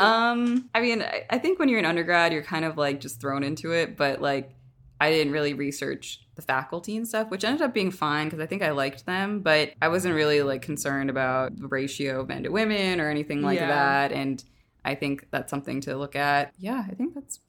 [0.00, 3.20] Um, I mean, I, I think when you're an undergrad, you're kind of like just
[3.20, 4.50] thrown into it, but like
[4.98, 8.46] I didn't really research the faculty and stuff, which ended up being fine because I
[8.46, 12.44] think I liked them, but I wasn't really like concerned about the ratio of men
[12.44, 13.68] to women or anything like Yeah.
[13.68, 14.12] that.
[14.12, 14.42] And
[14.84, 16.52] I think that's something to look at.
[16.58, 17.40] Yeah, I think that's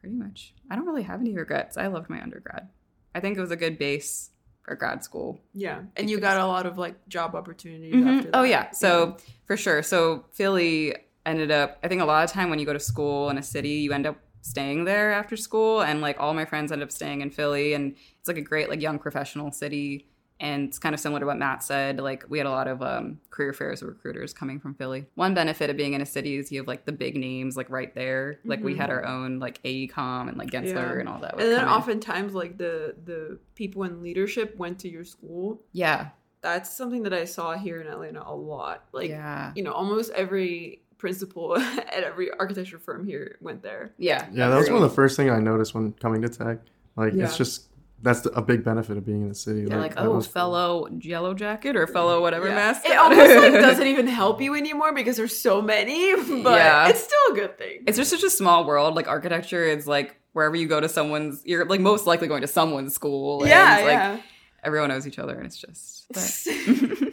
[0.00, 0.54] pretty much.
[0.70, 1.76] I don't really have any regrets.
[1.76, 2.68] I loved my undergrad.
[3.14, 4.30] I think it was a good base
[4.62, 5.40] for grad school.
[5.54, 5.82] Yeah.
[5.96, 8.18] And you got a lot of like job opportunities Mhm.
[8.18, 8.36] after that.
[8.38, 9.82] Oh yeah, so for sure.
[9.82, 10.94] So Philly
[11.26, 11.78] ended up.
[11.82, 13.92] I think a lot of time when you go to school in a city, you
[13.92, 17.30] end up staying there after school, and like all my friends end up staying in
[17.30, 20.08] Philly, and it's like a great like young professional city.
[20.42, 22.00] And it's kind of similar to what Matt said.
[22.00, 25.06] Like we had a lot of um, career fairs with recruiters coming from Philly.
[25.14, 27.70] One benefit of being in a city is you have like the big names like
[27.70, 28.40] right there.
[28.44, 28.78] Like we Mhm.
[28.78, 30.98] had our own like AECOM and like Gensler Yeah.
[31.00, 31.36] and all that.
[31.36, 31.74] would and then come in.
[31.74, 35.62] oftentimes like the the people in leadership went to your school.
[35.72, 36.08] yeah,
[36.40, 38.84] That's something that I saw here in Atlanta a lot.
[38.92, 43.92] Like yeah, you know, almost every principal at every architecture firm here went there.
[43.96, 46.58] yeah, Yeah, that was one of the first things I noticed when coming to tech.
[46.96, 47.24] Like, Yeah.
[47.24, 47.68] it's just
[48.02, 49.66] that's a big benefit of being in the city.
[49.68, 52.54] Yeah, like, that oh, was- fellow yellow jacket or fellow whatever Yeah.
[52.56, 52.82] mask.
[52.84, 56.88] It almost like doesn't even help you anymore because there's so many, but Yeah.
[56.88, 57.84] it's still a good thing.
[57.86, 58.94] It's just such a small world.
[58.96, 62.48] Like architecture is like wherever you go to someone's, you're like most likely going to
[62.48, 63.42] someone's school.
[63.42, 64.20] and, yeah, like, yeah.
[64.64, 66.06] Everyone knows each other, and it's just.
[67.00, 67.12] but-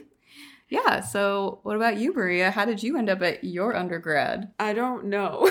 [0.69, 0.99] yeah.
[1.01, 2.51] So, what about you, Maria?
[2.51, 4.51] How did you end up at your undergrad?
[4.59, 5.49] I don't know.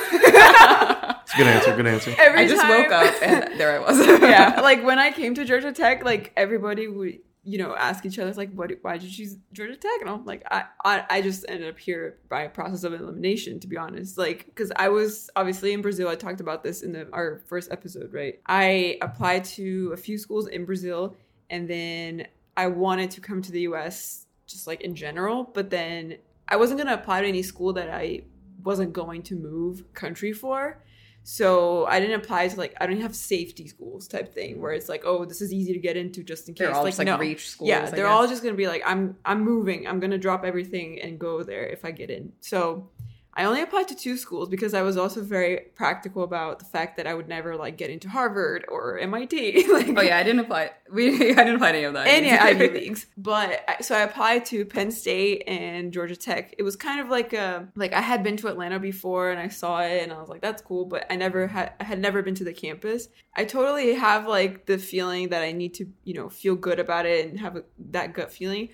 [1.28, 1.76] It's a good answer.
[1.76, 2.14] Good answer.
[2.18, 3.98] Every I just time- woke up and there I was.
[4.22, 8.18] yeah, like when I came to Georgia Tech, like everybody would you know, ask each
[8.18, 8.70] other like, "What?
[8.82, 11.78] Why did you choose Georgia Tech?" And I'm like, I, I, I just ended up
[11.78, 14.18] here by a process of elimination, to be honest.
[14.18, 16.08] Like, because I was obviously in Brazil.
[16.08, 18.38] I talked about this in the our first episode, right?
[18.46, 21.16] I applied to a few schools in Brazil,
[21.48, 24.26] and then I wanted to come to the U.S.
[24.46, 28.24] just like in general, but then I wasn't gonna apply to any school that I
[28.62, 30.82] wasn't going to move country for.
[31.30, 34.88] So I didn't apply to like I don't have safety schools type thing where it's
[34.88, 37.00] like oh this is easy to get into just in case They're all like just
[37.00, 37.68] like no reach schools.
[37.68, 41.02] yeah I they're all just gonna be like I'm I'm moving I'm gonna drop everything
[41.02, 42.88] and go there if I get in so
[43.38, 46.96] I only applied to two schools because I was also very practical about the fact
[46.96, 50.40] that I would never like get into Harvard or MIT like Oh yeah, I didn't
[50.40, 50.72] apply.
[50.92, 52.06] We I didn't apply to any of that.
[52.08, 53.06] any Ivy leagues.
[53.16, 56.54] But I- so I applied to Penn State and Georgia Tech.
[56.58, 59.48] It was kind of like a like I had been to Atlanta before and I
[59.48, 62.22] saw it and I was like that's cool, but I never had I had never
[62.22, 63.08] been to the campus.
[63.36, 67.06] I totally have like the feeling that I need to you know feel good about
[67.06, 68.70] it and have a, that gut feeling,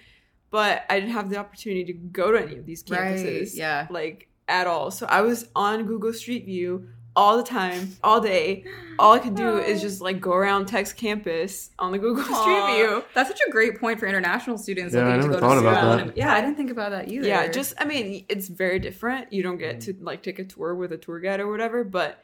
[0.50, 3.50] but I didn't have the opportunity to go to any of these Right, campuses.
[3.56, 3.86] yeah.
[3.90, 4.90] like at all.
[4.90, 8.64] So I was on Google Street View all the time, all day.
[8.98, 12.66] All I could do is just like go around Tech's campus on the Google Street
[12.76, 13.04] View.
[13.14, 15.54] That's such a great point for international students Yeah, looking I to never go thought
[15.54, 16.06] to about that.
[16.08, 17.26] And- Yeah, I didn't think about that either.
[17.26, 19.32] Yeah, just I mean, it's very different.
[19.32, 22.22] You don't get to like take a tour with a tour guide or whatever, but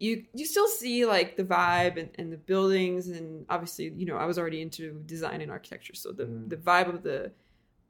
[0.00, 4.16] you you still see like the vibe and, and the buildings and obviously you know
[4.16, 6.48] I was already into design and architecture, so the Mhm.
[6.50, 7.30] the vibe of the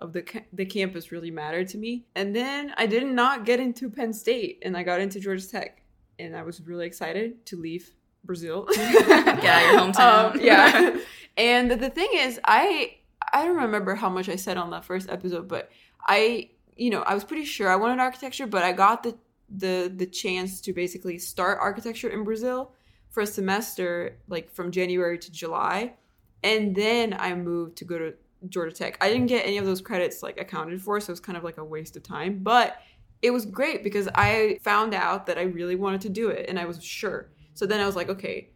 [0.05, 2.05] of the ca- the campus really mattered to me.
[2.15, 5.83] And then I did not get into Penn State, and I got into Georgia Tech,
[6.19, 7.91] and I was really excited to leave
[8.23, 8.69] Brazil.
[8.75, 10.35] Get out your hometown.
[10.35, 10.97] Um, yeah.
[11.37, 12.97] and the thing is, I
[13.33, 15.71] I don't remember how much I said on that first episode, but
[16.07, 19.17] I you know I was pretty sure I wanted architecture, but I got the
[19.49, 22.73] the the chance to basically start architecture in Brazil
[23.09, 25.95] for a semester, like from January to July,
[26.43, 28.15] and then I moved to go to
[28.49, 28.99] Georgia Tech.
[29.01, 31.45] I didn't get any of those credits like accounted for, so it was kind of
[31.45, 32.79] like a waste of time, but
[33.23, 36.59] it was great because I found out that I really wanted to do it and
[36.59, 37.31] I was sure.
[37.55, 38.51] So then I was like, okay,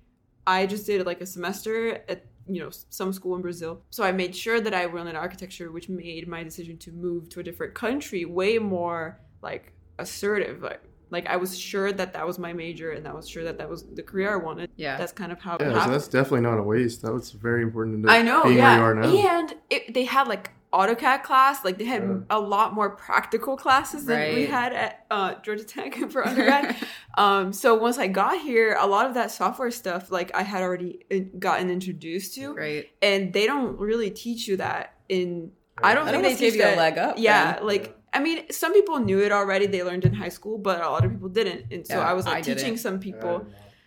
[0.47, 3.83] I just did like a semester at you know some school in Brazil.
[3.91, 7.41] So I made sure that I wanted architecture, which made my decision to move to
[7.41, 10.63] a different country way more like assertive.
[10.63, 13.59] Like, like I was sure that that was my major and I was sure that
[13.59, 14.71] that was the career I wanted.
[14.77, 14.97] Yeah.
[14.99, 17.03] That's kind of how it Yeah, so that's definitely not a waste.
[17.03, 18.79] That was very important to I know, being yeah.
[18.81, 19.39] where you are now.
[19.41, 21.65] And it, they had like AutoCAD class.
[21.65, 22.19] Like they had Yeah.
[22.29, 26.77] a lot more practical classes than we had at uh, Georgia Tech for undergrad.
[27.17, 30.63] um, so once I got here, a lot of that software stuff, like I had
[30.63, 32.87] already uh, gotten introduced to, right?
[33.01, 35.53] and they don't really teach you that in.
[35.83, 37.15] I don't That think they almost gave teach you a leg up.
[37.19, 37.67] Yeah, then.
[37.67, 39.67] like I mean, some people knew it already.
[39.67, 41.73] They learned in high school, but a lot of people didn't.
[41.73, 42.81] And so Yeah, I was I like teaching didn't.
[42.81, 43.47] some people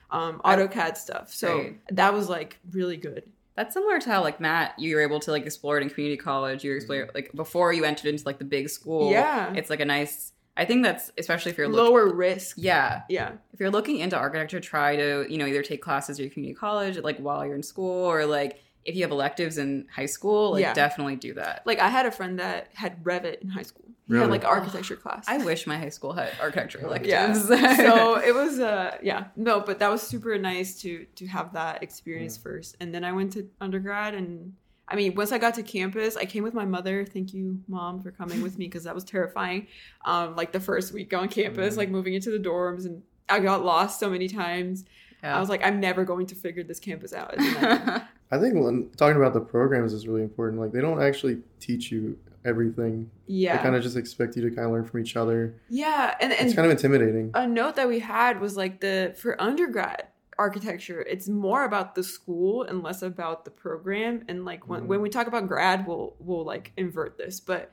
[0.09, 1.33] um, I- AutoCAD stuff.
[1.33, 1.79] So Right.
[1.91, 3.23] that was like really good.
[3.55, 6.17] That's similar to how like Matt, you were able to like explore it in community
[6.17, 6.63] college.
[6.63, 9.11] You were explore like before you entered into like the big school.
[9.11, 9.53] Yeah.
[9.53, 10.31] It's like a nice.
[10.57, 11.85] I think that's especially if you're looking.
[11.93, 12.55] Lower risk.
[12.59, 13.33] Yeah, Yeah.
[13.53, 16.55] if you're looking into architecture, try to you know either take classes at your community
[16.57, 20.51] college like while you're in school, or like if you have electives in high school,
[20.53, 20.73] like Yeah.
[20.73, 21.61] definitely do that.
[21.65, 23.85] Like I had a friend that had Revit in high school.
[24.07, 24.23] He Really?
[24.23, 25.25] had like architecture class.
[25.27, 27.09] I wish my high school had architecture electives.
[27.49, 27.75] yeah.
[27.77, 31.81] so it was uh yeah no but that was super nice to to have that
[31.83, 34.53] experience first and then I went to undergrad and
[34.87, 38.01] I mean once I got to campus I came with my mother thank you mom
[38.01, 39.67] for coming with me because that was terrifying
[40.03, 43.63] um like the first week on campus like moving into the dorms and I got
[43.63, 44.83] lost so many times
[45.23, 45.37] Yeah.
[45.37, 48.01] I was like I'm never going to figure this campus out I-
[48.33, 50.59] I think when talking about the programs is really important.
[50.61, 53.09] Like they don't actually teach you everything.
[53.27, 55.55] yeah They kind of just expect you to kind of learn from each other.
[55.69, 57.31] yeah and and It's kind of intimidating.
[57.33, 60.07] a note that we had was like the for undergrad
[60.39, 64.87] architecture it's more about the school and less about the program and like when, Mhm.
[64.87, 67.71] when we talk about grad we'll we'll like invert this but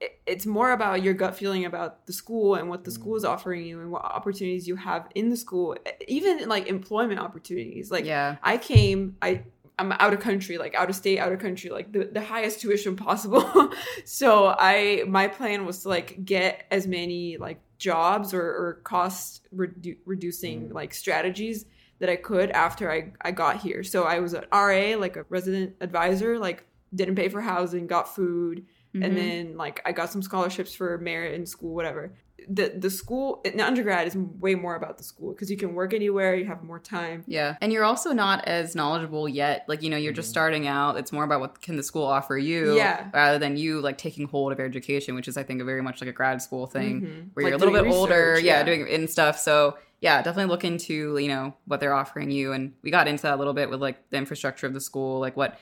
[0.00, 3.24] it, it's more about your gut feeling about the school and what the school is
[3.24, 5.76] offering you and what opportunities you have in the school
[6.08, 8.36] even like employment opportunities like yeah.
[8.42, 9.44] I came, I
[9.78, 12.60] I'm out of country, like out of state, out of country, like the, the highest
[12.60, 13.70] tuition possible.
[14.04, 19.46] so I my plan was to like get as many like jobs or, or cost
[19.54, 20.72] redu- reducing Mm.
[20.74, 21.64] like strategies
[22.00, 23.82] that I could after I, I got here.
[23.84, 26.64] So I was an RA, like a resident advisor, like
[26.94, 29.04] didn't pay for housing, got food, Mhm.
[29.04, 32.14] and then like I got some scholarships for merit in school, whatever.
[32.50, 35.92] The the school in undergrad is way more about the school because you can work
[35.92, 37.22] anywhere, you have more time.
[37.26, 37.56] Yeah.
[37.60, 39.66] And you're also not as knowledgeable yet.
[39.68, 40.96] Like, you know, you're just starting out.
[40.96, 43.08] It's more about what can the school offer you Yeah.
[43.12, 45.82] rather than you like taking hold of your education, which is I think a very
[45.82, 47.28] much like a grad school thing Mhm.
[47.34, 49.38] where Like you're a little bit doing older, research, yeah, doing and stuff.
[49.38, 52.52] So yeah, definitely look into, you know, what they're offering you.
[52.52, 55.20] And we got into that a little bit with like the infrastructure of the school,
[55.20, 55.58] like what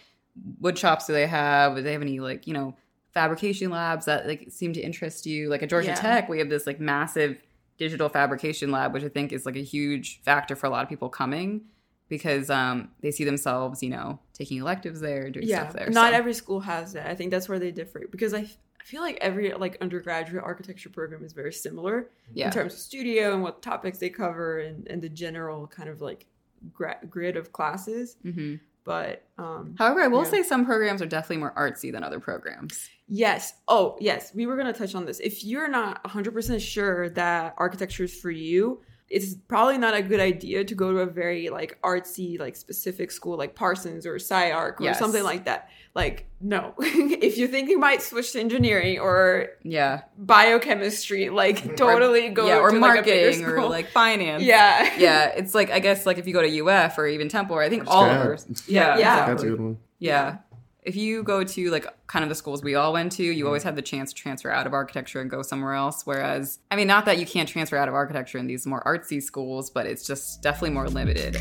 [0.60, 1.74] wood shops do they have?
[1.74, 2.76] Do they have any like you know
[3.16, 5.48] fabrication labs that like seem to interest you?
[5.48, 5.94] Like at Georgia Yeah.
[5.94, 7.40] Tech, we have this like massive
[7.78, 10.88] digital fabrication lab, which I think is like a huge factor for a lot of
[10.88, 11.62] people coming
[12.08, 15.90] because um, they see themselves, you know, taking electives there, doing yeah stuff there.
[15.90, 16.18] not so.
[16.18, 19.00] every school has that i think that's where they differ because i, f- I feel
[19.00, 22.46] like every like undergraduate architecture program is very similar yeah.
[22.46, 26.00] in terms of studio and what topics they cover and, and the general kind of
[26.02, 26.26] like
[26.72, 30.30] gra- grid of classes hmm but um However, I will Yeah.
[30.30, 32.88] say some programs are definitely more artsy than other programs.
[33.08, 37.08] yes oh yes we were going to touch on this if you're not 100% sure
[37.10, 41.06] that architecture is for you it's probably not a good idea to go to a
[41.06, 44.98] very like artsy like specific school like parsons or sciarc or Yes.
[44.98, 50.02] something like that like no if you think you might switch to engineering or Yeah.
[50.18, 54.42] biochemistry like totally go yeah, or to like a marketing or like finance.
[54.42, 57.56] yeah yeah, it's like I guess like if you go to UF or even Temple,
[57.58, 58.22] I think all of Yeah.
[58.22, 58.46] ours.
[58.68, 59.26] Yeah, Yeah.
[59.26, 59.78] That's a good one.
[59.98, 60.36] Yeah.
[60.82, 63.64] If you go to like kind of the schools we all went to, you always
[63.64, 66.02] have the chance to transfer out of architecture and go somewhere else.
[66.06, 69.20] Whereas, I mean, not that you can't transfer out of architecture in these more artsy
[69.20, 71.38] schools, but it's just definitely more limited.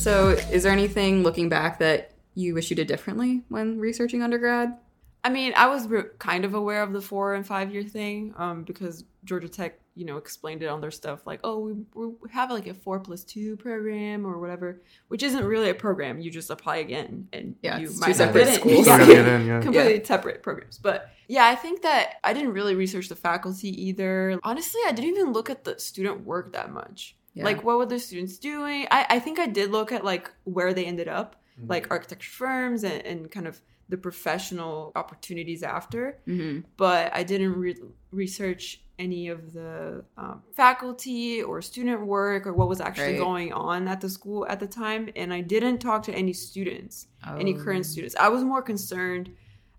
[0.00, 4.78] So, is there anything looking back that you wish you did differently when researching undergrad?
[5.22, 8.32] I mean, I was re- kind of aware of the four and five year thing
[8.38, 12.30] um, because Georgia Tech, you know, explained it on their stuff like, oh, we, we
[12.30, 16.18] have like a four plus two program or whatever, which isn't really a program.
[16.18, 18.60] You just apply again and Yeah, you it's two might not separate get in.
[18.60, 18.84] schools.
[18.86, 19.04] Still Yeah.
[19.04, 19.60] gotta get in, yeah.
[19.60, 20.78] completely separate programs.
[20.78, 24.40] But yeah, I think that I didn't really research the faculty either.
[24.42, 27.16] Honestly, I didn't even look at the student work that much.
[27.34, 27.44] Yeah.
[27.44, 28.86] Like, what were the students doing?
[28.90, 32.84] I, I think I did look at like where they ended up, like architecture firms
[32.84, 36.18] and, and kind of the professional opportunities after.
[36.26, 36.60] Mm-hmm.
[36.76, 37.76] But I didn't re-
[38.12, 43.18] research any of the um, faculty or student work or what was actually Right.
[43.18, 45.08] going on at the school at the time.
[45.16, 47.06] And I didn't talk to any students
[47.38, 47.62] any Oh.
[47.62, 48.14] current students.
[48.16, 49.30] I was more concerned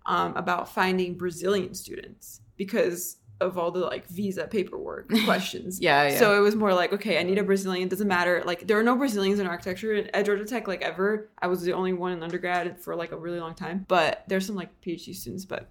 [0.06, 5.80] um, about finding Brazilian students because of all the like visa paperwork questions.
[5.80, 6.18] Yeah, yeah.
[6.18, 7.88] So it was more like, okay, I need a Brazilian.
[7.88, 8.42] Doesn't matter.
[8.44, 11.28] Like there are no Brazilians in architecture at Georgia Tech like ever.
[11.40, 13.84] I was the only one in undergrad for like a really long time.
[13.88, 15.44] But there's some like PhD students.
[15.44, 15.68] But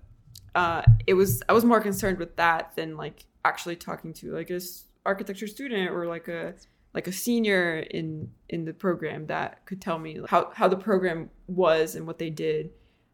[0.56, 4.50] uh, it was I was more concerned with that than like actually talking to like
[4.50, 6.54] a s- architecture student or like a
[6.94, 11.30] like a senior in in the program that could tell me how how the program
[11.48, 12.70] was and what they did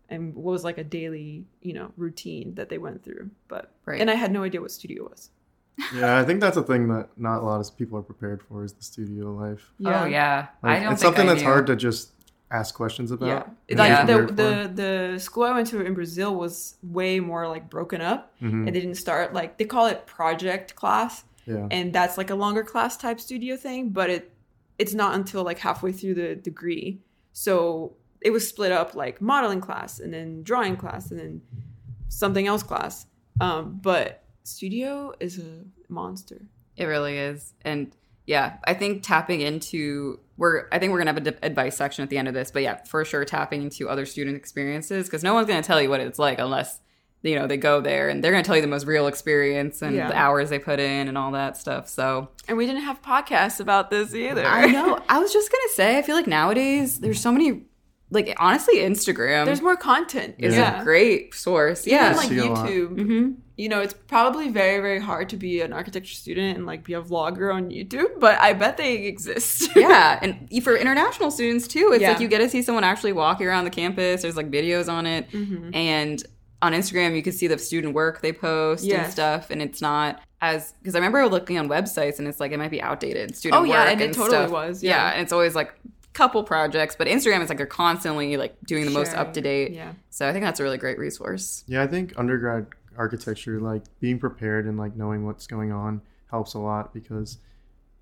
[0.10, 4.00] and what was like a daily you know routine that they went through but Right.
[4.02, 5.30] and i had no idea what studio was
[5.94, 8.64] Yeah, I think that's a thing that not a lot of people are prepared for
[8.64, 9.64] is the studio life.
[9.86, 10.94] Oh yeah, Like, I don't.
[10.94, 11.48] it's something I that's knew.
[11.54, 12.14] hard to just
[12.50, 13.28] ask questions about.
[13.28, 13.44] yeah
[13.78, 14.06] like Yeah.
[14.06, 18.22] the, the the school i went to in brazil was way more like broken up
[18.40, 18.46] for.
[18.48, 18.66] Mhm.
[18.66, 21.14] and they didn't start like they call it project class
[21.46, 21.68] yeah.
[21.70, 24.24] and that's like a longer class type studio thing but it
[24.80, 26.88] it's not until like halfway through the degree
[27.34, 31.42] so it was split up like modeling class and then drawing class and then
[32.10, 33.06] something else class
[33.42, 36.42] um but studio is a monster
[36.76, 37.54] It really is.
[37.64, 37.92] And
[38.26, 42.10] yeah, I think tapping into we're I think we're gonna have an advice section at
[42.10, 45.34] the end of this, but yeah, for sure tapping into other student experiences because no
[45.34, 46.80] one's gonna tell you what it's like unless
[47.24, 49.96] you know they go there and they're gonna tell you the most real experience and
[49.96, 50.08] Yeah.
[50.10, 51.88] the hours they put in and all that stuff.
[51.90, 55.00] So and we didn't have podcasts about this either I know.
[55.10, 57.64] I was just gonna say, I feel like nowadays there's so many
[58.10, 61.86] like honestly Instagram there's more content is yeah a great source.
[61.88, 62.16] Even Yeah.
[62.16, 62.68] like See a lot.
[62.70, 66.68] youtube hmm you know, it's probably very, very hard to be an architecture student and
[66.68, 69.72] like be a vlogger on YouTube, but I bet they exist.
[69.76, 70.20] yeah,
[70.52, 72.12] and for international students too, it's Yeah.
[72.12, 74.22] like you get to see someone actually walking around the campus.
[74.22, 75.74] There's like videos on it, Mm-hmm.
[75.74, 76.24] and
[76.62, 80.22] on Instagram you can see the student work they post and stuff, and it's not
[80.40, 83.60] as because I remember looking on websites and it's like it might be outdated student
[83.60, 84.52] Oh, yeah, work and it totally stuff.
[84.52, 84.92] was, yeah.
[85.08, 85.14] yeah.
[85.14, 85.74] and it's always like
[86.18, 89.72] couple projects, but Instagram is like they're constantly like doing the most up to date.
[89.72, 89.94] Yeah.
[90.10, 91.64] So I think that's a really great resource.
[91.68, 96.02] Yeah, I think undergrad architecture, like being prepared and like knowing what's going on,
[96.32, 97.38] helps a lot because,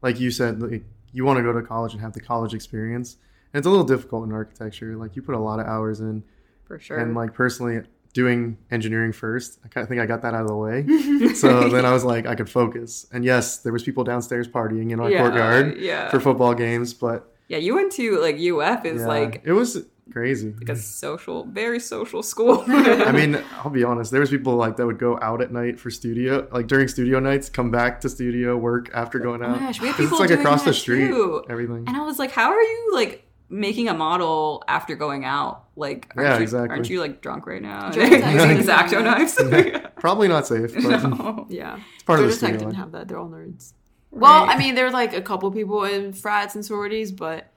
[0.01, 3.17] like you said, like, you want to go to college and have the college experience,
[3.53, 4.95] and it's a little difficult in architecture.
[4.95, 6.23] Like you put a lot of hours in,
[6.65, 6.97] For sure.
[6.97, 7.81] and like personally
[8.13, 10.87] doing engineering first, I kind of think I got that out of the way.
[11.35, 13.05] so then I was like, I could focus.
[13.11, 16.09] And yes, there was people downstairs partying in our Yeah, courtyard yeah.
[16.09, 19.85] for football games, but yeah, you went to like UF is yeah, like it was
[20.11, 20.53] crazy.
[20.57, 22.63] like a social, very social school.
[22.67, 24.11] I mean, I'll be honest.
[24.11, 27.19] There was people like that would go out at night for studio, like during studio
[27.19, 29.59] nights, come back to studio, work after going Oh my out.
[29.59, 31.07] gosh, we have 'Cause people it's like doing across the that street.
[31.07, 31.43] too.
[31.49, 31.85] Everything.
[31.87, 35.65] And I was like, how are you like making a model after going out?
[35.75, 36.69] Like, aren't Yeah, you, exactly.
[36.69, 37.89] Aren't you like drunk right now?
[37.91, 39.91] Georgia Tech Using didn't X-Acto have knives.
[39.99, 41.45] Probably not safe, but no.
[41.49, 41.79] Yeah.
[41.95, 43.07] it's part of the Georgia Tech didn't have that.
[43.07, 43.73] They're all nerds.
[44.15, 44.55] Well, Right.
[44.55, 47.51] I mean, there were like a couple people in frats and sororities, but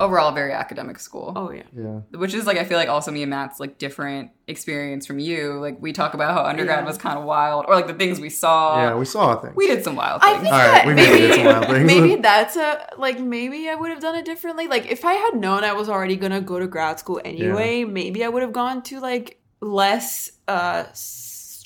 [0.00, 1.32] overall very academic school.
[1.36, 1.62] Oh yeah.
[1.76, 2.00] Yeah.
[2.18, 5.60] Which is like I feel like also me and Matt's like different experience from you.
[5.60, 6.86] Like we talk about how undergrad Yeah.
[6.86, 8.82] was kind of wild, or like the things we saw.
[8.82, 9.54] yeah, we saw things.
[9.56, 11.86] we did some wild I think All right, that we maybe did some wild things.
[11.86, 14.66] maybe that's a like maybe I would have done it differently.
[14.68, 18.24] Like if I had known I was already gonna go to grad school anyway, maybe
[18.24, 20.84] I would have gone to like less uh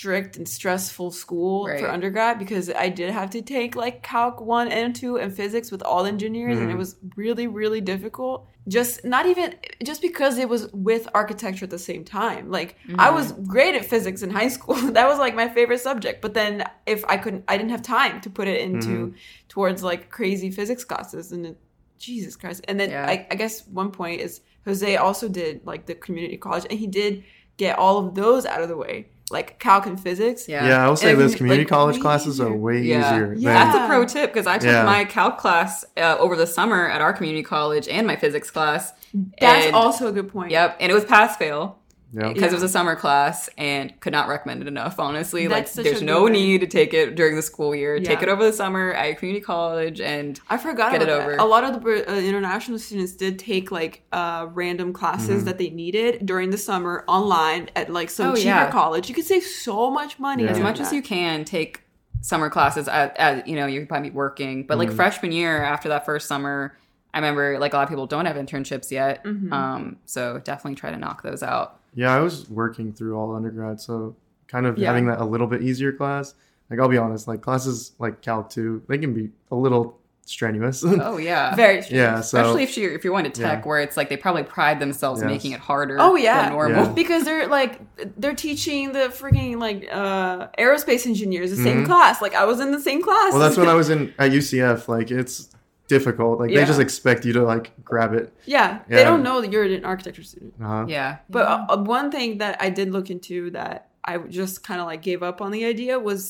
[0.04, 1.80] strict and stressful school Right.
[1.80, 5.70] for undergrad because I did have to take like calc 1 and 2 and physics
[5.72, 6.78] with all engineers and it Mhm.
[6.84, 8.46] was really really difficult.
[8.68, 12.50] Just not even just because it was with architecture at the same time.
[12.58, 12.76] Like
[13.06, 14.76] I was great at physics in high school.
[14.98, 16.16] that was like my favorite subject.
[16.20, 16.52] But then
[16.94, 19.14] if I couldn't I didn't have time to put it into
[19.54, 21.56] towards like crazy physics classes and it,
[21.98, 22.60] Jesus Christ.
[22.68, 23.06] And then Yeah.
[23.14, 24.32] I, I guess one point is
[24.66, 27.12] Jose also did like the community college and he did
[27.56, 28.96] get all of those out of the way,
[29.34, 30.48] like calc and physics.
[30.48, 30.66] yeah.
[30.66, 33.00] Yeah, I will say And those community like, college way classes are way Yeah.
[33.14, 33.34] easier.
[33.36, 33.52] Yeah.
[33.52, 34.84] than- That's a pro tip because I took Yeah.
[34.84, 38.92] my calc class uh, over the summer at our community college and my physics class.
[39.40, 40.50] That's And- also a good point.
[40.52, 41.78] Yep, and it was pass fail
[42.14, 42.32] yeah.
[42.32, 44.98] because it was a summer class and could not recommend it enough.
[45.00, 46.30] Honestly, That's like there's no way.
[46.32, 47.98] need to take it during the school year.
[48.00, 51.40] Take it over the summer at community college and I forgot Get about it that.
[51.40, 55.44] A lot of the uh, international students did take like uh, random classes Mm-hmm.
[55.46, 58.70] that they needed during the summer online at like some Oh, cheaper yeah.
[58.70, 59.08] college.
[59.08, 60.50] You could save so much money Yeah.
[60.50, 61.80] as doing much as you can take
[62.20, 64.96] summer classes at, at you know you could probably be working but like Mm-hmm.
[64.96, 66.74] freshman year after that first summer
[67.12, 69.52] i remember like a lot of people don't have internships yet Mm-hmm.
[69.52, 73.80] um so definitely try to knock those out Yeah, I was working through all undergrad,
[73.80, 74.16] so
[74.48, 74.88] kind of Yeah.
[74.88, 76.34] having that a little bit easier class.
[76.70, 80.82] Like I'll be honest, like classes like Calc 2, they can be a little strenuous.
[80.86, 81.98] oh yeah Very true.
[81.98, 83.68] yeah, so especially if you're if you're going to tech Yeah.
[83.68, 85.28] where it's like they probably pride themselves Yes.
[85.30, 86.92] making it harder Oh yeah, than normal Yeah.
[86.94, 87.78] because they're like
[88.18, 91.86] they're teaching the freaking like uh aerospace engineers the same Mhm.
[91.86, 92.22] class.
[92.22, 93.32] Like I was in the same class.
[93.32, 94.88] well, that's when I was in at UCF.
[94.88, 95.50] Like it's
[95.96, 96.32] difficult.
[96.40, 96.60] Like Yeah.
[96.60, 98.26] they just expect you to like grab it.
[98.56, 100.52] yeah, they don't know that you're an architecture student.
[100.62, 100.84] Uh-huh.
[100.96, 103.76] yeah But uh, one thing that I did look into that
[104.10, 106.20] I just kind of like gave up on the idea was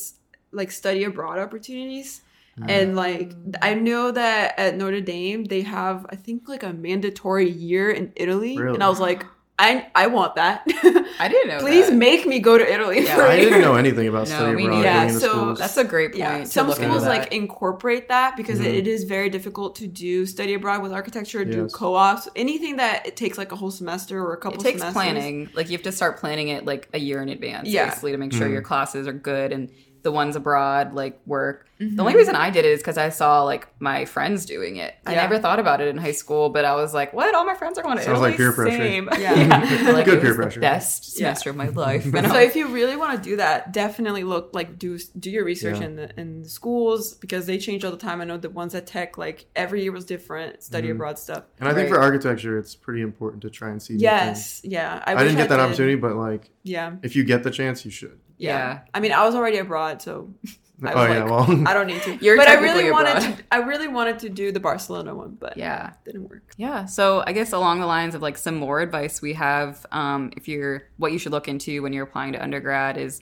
[0.61, 2.11] like study abroad opportunities.
[2.59, 2.71] Mm-hmm.
[2.77, 3.29] And like
[3.69, 8.13] I know that at Notre Dame they have I think like a mandatory year in
[8.25, 8.75] Italy, Really?
[8.75, 9.23] and I was like,
[9.57, 10.63] I I want that.
[11.21, 11.95] i didn't know Please that.
[11.95, 13.05] make me go to Italy.
[13.05, 14.71] Yeah, for a I didn't know anything about No, study abroad.
[14.71, 14.83] neither.
[14.83, 15.59] going Yeah, so schools.
[15.61, 17.09] that's a great point Yeah, some schools that.
[17.09, 18.65] like incorporate that because Mhm.
[18.75, 21.73] it is very difficult to do study abroad with architecture, do Yes.
[21.73, 24.59] co-ops, anything that it takes like a whole semester or a couple.
[24.59, 24.93] it takes semesters.
[25.03, 27.87] planning like you have to start planning it like a year in advance Yeah.
[27.87, 28.53] basically to make sure Mhm.
[28.55, 29.71] your classes are good and
[30.05, 31.97] the ones abroad like work Mm-hmm.
[31.97, 34.95] the only reason i did it is because i saw like my friends doing it
[35.07, 37.57] i never thought about it in high school but i was like what all my
[37.57, 38.77] friends are going to Sounds Italy like peer pressure.
[38.77, 39.09] Same.
[39.19, 39.33] Yeah.
[39.93, 40.61] like, Good it peer was pressure.
[40.61, 41.35] the best Yeah.
[41.35, 44.51] semester of my life and So if you really want to do that, definitely look
[44.53, 45.87] like do do your research Yeah.
[45.87, 48.21] in the in the schools because they change all the time.
[48.21, 50.93] I know the ones at Tech like every year was different study Mhm.
[50.93, 51.43] abroad stuff.
[51.59, 51.97] and I think Right.
[51.97, 53.95] for architecture, it's pretty important to try and see.
[53.95, 54.03] new.
[54.03, 55.03] Yes, yeah.
[55.05, 55.63] I, wish didn't get that did.
[55.65, 58.21] opportunity, but like Yeah, if you get the chance, you should.
[58.45, 58.81] Yeah, Yeah.
[58.95, 60.33] I mean, I was already abroad, so
[60.83, 62.17] I oh was yeah, like, well, I don't need to.
[62.25, 63.45] You're but I technically really wanted to.
[63.53, 66.53] I really wanted to do the Barcelona one, but yeah didn't work.
[66.57, 66.87] Yeah.
[66.87, 70.49] So I guess along the lines of like some more advice we have, um, if
[70.49, 73.21] you're what you should look into when you're applying to undergrad is,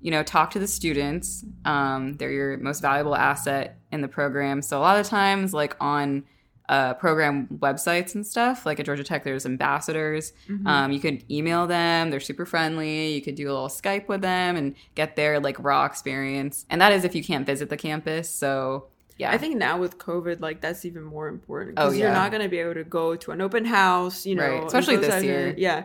[0.00, 1.44] you know, talk to the students.
[1.64, 4.62] Um, they're your most valuable asset in the program.
[4.62, 6.24] So a lot of times, like on
[6.68, 10.32] uh, program websites and stuff, like at Georgia Tech, there's ambassadors.
[10.48, 10.66] Mm-hmm.
[10.66, 13.12] Um, you could email them; they're super friendly.
[13.14, 16.64] You could do a little Skype with them and get their like raw experience.
[16.70, 18.30] And that is if you can't visit the campus.
[18.30, 18.86] So
[19.18, 22.30] yeah, I think now with COVID, like that's even more important Oh, because you're not
[22.30, 24.64] going to be able to go to an open house, you know, Right.
[24.64, 25.54] Especially this types of- year.
[25.56, 25.84] Yeah.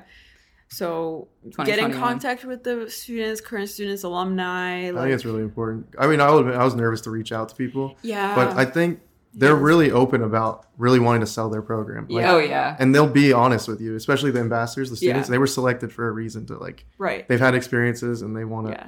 [0.72, 1.28] So
[1.66, 4.90] get in contact with the students, current students, alumni.
[4.90, 5.88] I think it's really important.
[5.98, 8.66] I mean, I, would, I was nervous to reach out to people, yeah, but I
[8.66, 9.00] think
[9.34, 12.08] they're really open about really wanting to sell their program.
[12.10, 12.32] Like, Yeah.
[12.34, 15.28] oh yeah, And they'll be honest with you, especially the ambassadors, the students.
[15.30, 15.32] Yeah.
[15.32, 17.28] They were selected for a reason to like, right.
[17.28, 18.88] they've had experiences and they want to Yeah,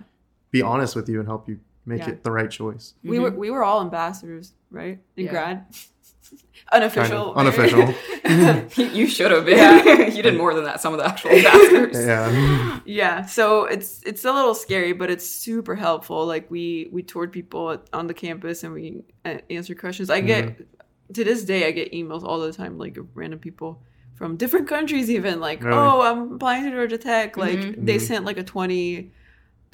[0.49, 2.09] be honest with you and help you make Yeah.
[2.09, 2.93] it the right choice.
[3.03, 3.39] we were mm-hmm.
[3.39, 4.99] we were all ambassadors, right?
[5.15, 5.61] In Yeah.
[6.29, 6.39] grad,
[6.71, 8.93] Kind unofficial, of unofficial.
[8.95, 9.57] you should have been.
[9.57, 10.07] Yeah.
[10.15, 10.79] you did more than that.
[10.81, 12.05] Some of the actual ambassadors.
[12.05, 12.79] yeah.
[12.85, 17.31] yeah so it's it's a little scary but it's super helpful like we we toured
[17.31, 21.13] people at, on the campus and we uh, answer questions i get Mm-hmm.
[21.13, 23.83] to this day i get emails all the time like random people
[24.15, 25.77] from different countries even like Really?
[25.77, 27.85] oh i'm applying to georgia tech like Mhm.
[27.85, 28.01] they Mhm.
[28.01, 29.11] sent like a 20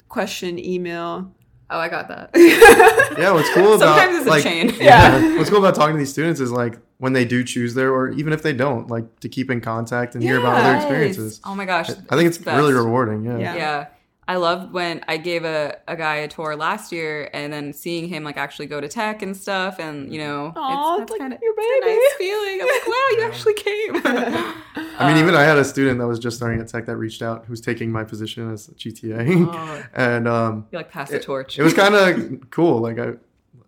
[0.08, 1.32] question email
[1.70, 2.30] Oh, I got that.
[3.18, 4.72] Yeah, what's cool about Sometimes it's a like, chain.
[4.80, 5.36] Yeah.
[5.38, 8.10] what's cool about talking to these students is like when they do choose there, or
[8.12, 10.62] even if they don't, like to keep in contact and hear about Yeah.
[10.64, 11.40] their experiences.
[11.44, 11.90] Oh my gosh.
[11.90, 13.24] I think it's the really rewarding.
[13.24, 13.38] Yeah.
[13.38, 13.54] Yeah.
[13.56, 13.86] Yeah.
[14.28, 18.08] I loved when I gave a, a guy a tour last year and then seeing
[18.08, 21.38] him like actually go to tech and stuff and you know Aw, it's like kinda-
[21.40, 21.96] your it's a baby.
[21.98, 22.60] nice feeling.
[22.60, 24.02] I'm like, wow, you actually came.
[25.00, 27.22] I mean, even I had a student that was just starting at Tech that reached
[27.22, 29.84] out who's taking my position as a GTA, Oh.
[29.94, 31.58] and um, you like pass the torch.
[31.58, 32.80] it was kind of cool.
[32.80, 33.12] Like I,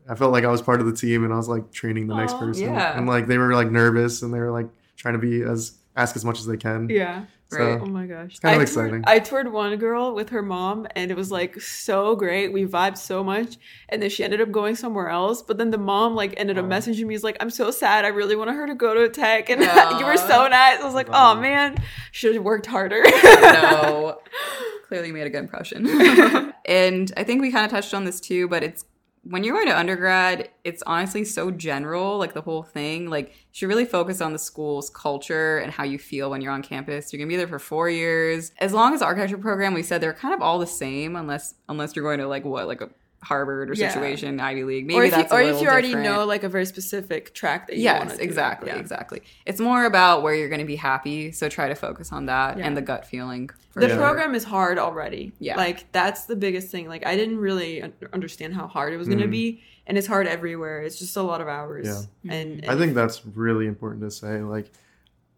[0.08, 2.16] I felt like I was part of the team, and I was like training the
[2.16, 2.64] next person.
[2.64, 2.98] yeah.
[2.98, 6.16] And like they were like nervous, and they were like trying to be as ask
[6.16, 6.88] as much as they can.
[6.90, 7.24] Yeah.
[7.50, 8.38] So Oh my gosh.
[8.38, 8.90] kind of I exciting.
[8.90, 12.52] Toured, I toured one girl with her mom and it was like so great.
[12.52, 13.56] We vibed so much.
[13.88, 15.42] And then she ended up going somewhere else.
[15.42, 16.68] But then the mom like ended up Oh.
[16.68, 17.14] messaging me.
[17.14, 18.04] He's like, I'm so sad.
[18.04, 19.50] I really wanted her to go to tech.
[19.50, 19.98] And Aw.
[20.00, 20.80] you were so nice.
[20.80, 21.32] I was like, Wow.
[21.36, 21.76] oh man,
[22.12, 23.02] should have worked harder.
[23.04, 24.18] no.
[24.88, 25.86] Clearly made a good impression.
[26.66, 28.84] and I think we kind of touched on this too, but it's
[29.22, 33.10] when you're going to undergrad, it's honestly so general, like the whole thing.
[33.10, 36.52] Like, you should really focus on the school's culture and how you feel when you're
[36.52, 37.12] on campus.
[37.12, 38.52] You're gonna be there for four years.
[38.58, 41.54] As long as the architecture program, we said they're kind of all the same, unless
[41.68, 42.88] unless you're going to like what, like a
[43.22, 43.90] Harvard or Yeah.
[43.90, 44.86] situation, Ivy League.
[44.86, 46.06] Maybe or if you, that's a or if you already different.
[46.08, 48.78] know like a very specific track that you Yes, want to exactly, Yeah.
[48.78, 49.22] exactly.
[49.44, 52.56] It's more about where you're going to be happy, so try to focus on that
[52.58, 52.66] Yeah.
[52.66, 53.50] and the gut feeling.
[53.74, 53.98] The sure.
[53.98, 55.32] program is hard already.
[55.38, 55.56] Yeah.
[55.56, 56.88] Like that's the biggest thing.
[56.88, 59.30] Like I didn't really understand how hard it was going to Mhm.
[59.32, 60.80] be and it's hard everywhere.
[60.82, 62.08] It's just a lot of hours.
[62.22, 62.32] Yeah.
[62.32, 64.40] And, I think that's really important to say.
[64.40, 64.70] Like,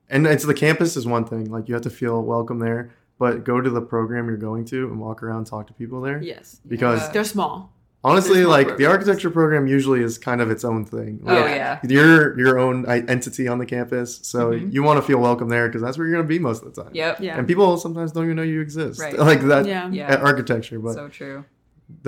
[0.08, 1.50] and it's the campus is one thing.
[1.50, 2.90] Like, you have to feel welcome there,
[3.24, 6.18] but go to the program you're going to and walk around, talk to people there.
[6.32, 6.46] yes.
[6.74, 7.12] Because Yeah.
[7.14, 7.54] They're small.
[8.10, 11.12] honestly, There's more like the architecture program usually is kind of its own thing.
[11.26, 11.78] Oh yeah.
[11.96, 12.76] You're your own
[13.16, 14.72] entity on the campus, so Mhm.
[14.74, 16.66] you want to feel welcome there because that's where you're going to be most of
[16.74, 16.92] the time.
[17.02, 17.14] Yep.
[17.26, 17.38] Yeah.
[17.38, 18.96] And people sometimes don't even know you exist.
[19.00, 19.16] Right.
[19.30, 19.88] Like that yeah.
[19.98, 20.12] Yeah.
[20.14, 21.38] at architecture, but so true.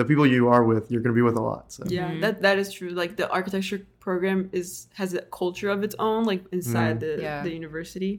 [0.01, 1.63] the people you are with, you're going to be with a lot.
[1.75, 2.21] So Yeah, Mhm.
[2.23, 2.89] that that is true.
[3.01, 4.67] Like the architecture program is
[4.99, 7.43] has a culture of its own, like inside the Yeah.
[7.47, 8.13] the university.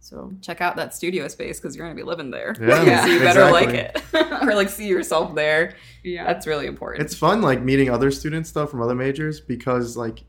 [0.00, 2.54] So Check out that studio space because you're going to be living there.
[2.60, 3.00] Yeah, Yeah.
[3.04, 3.66] so you better exactly.
[3.66, 5.74] like it or like see yourself there.
[6.02, 7.04] yeah, That's really important.
[7.04, 10.24] It's fun like meeting other students though from other majors because like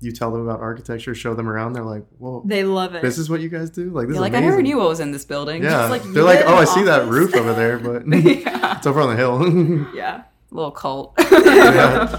[0.00, 3.02] you tell them about architecture, show them around, they're like, "Whoa, they love it.
[3.02, 4.88] this is what you guys do!" Like this You're is like, I never knew what
[4.88, 5.62] was in this building.
[5.62, 8.76] Yeah, It's like, they're like, "Oh, I an see that roof over there, but yeah.
[8.76, 10.22] it's over on the hill." yeah.
[10.50, 11.14] Little cult.
[11.18, 12.18] Yeah.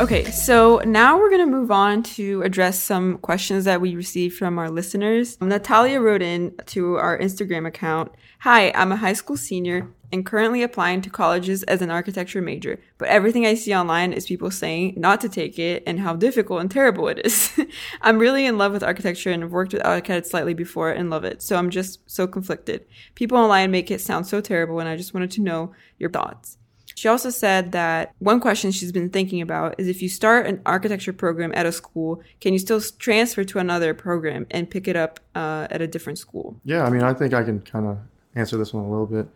[0.00, 4.34] Okay, so now we're going to move on to address some questions that we received
[4.34, 5.38] from our listeners.
[5.42, 10.62] Natalia wrote in to our Instagram account Hi, I'm a high school senior and currently
[10.62, 14.94] applying to colleges as an architecture major, but everything I see online is people saying
[14.96, 17.52] not to take it and how difficult and terrible it is.
[18.00, 21.24] I'm really in love with architecture and have worked with AutoCAD slightly before and love
[21.24, 22.86] it, so I'm just so conflicted.
[23.16, 26.56] People online make it sound so terrible, and I just wanted to know your thoughts.
[27.00, 30.60] She also said that one question she's been thinking about is if you start an
[30.66, 34.96] architecture program at a school, can you still transfer to another program and pick it
[34.96, 36.60] up uh, at a different school?
[36.62, 37.96] Yeah, I mean, I think I can kind of
[38.34, 39.26] answer this one a little bit.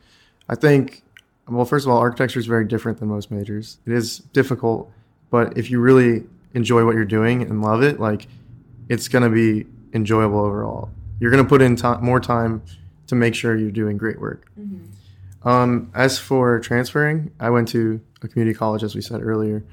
[0.47, 1.05] I think,
[1.49, 3.79] well, first of all, architecture is very different than most majors.
[3.87, 4.93] It is difficult,
[5.31, 8.29] but if you really enjoy what you're doing and love it, like,
[8.91, 10.91] it's going to be enjoyable overall.
[11.19, 12.61] You're going to put in ti more time
[13.07, 14.51] to make sure you're doing great work.
[15.45, 19.65] Um, as for transferring, I went to a community college, as we said earlier,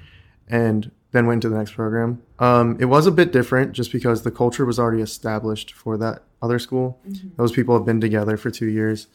[0.47, 2.21] and then went to the next program.
[2.39, 6.23] Um, it was a bit different just because the culture was already established for that
[6.41, 6.99] other school.
[7.37, 9.07] Those people have been together for two years,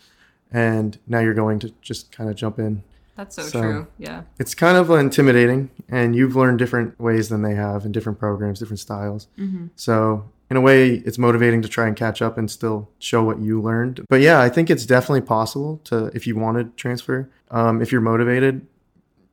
[0.50, 2.82] and now you're going to just kind of jump in.
[3.16, 3.86] That's so, So- true.
[3.98, 4.22] Yeah.
[4.38, 8.58] It's kind of intimidating, and you've learned different ways than they have in different programs,
[8.60, 9.26] different styles.
[9.74, 13.40] So, in a way, it's motivating to try and catch up and still show what
[13.40, 14.04] you learned.
[14.08, 17.90] But yeah, I think it's definitely possible to, if you want to transfer, um, if
[17.92, 18.66] you're motivated.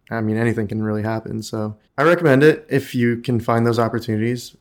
[0.09, 1.41] I mean, anything can really happen.
[1.41, 4.55] So, I recommend it if you can find those opportunities.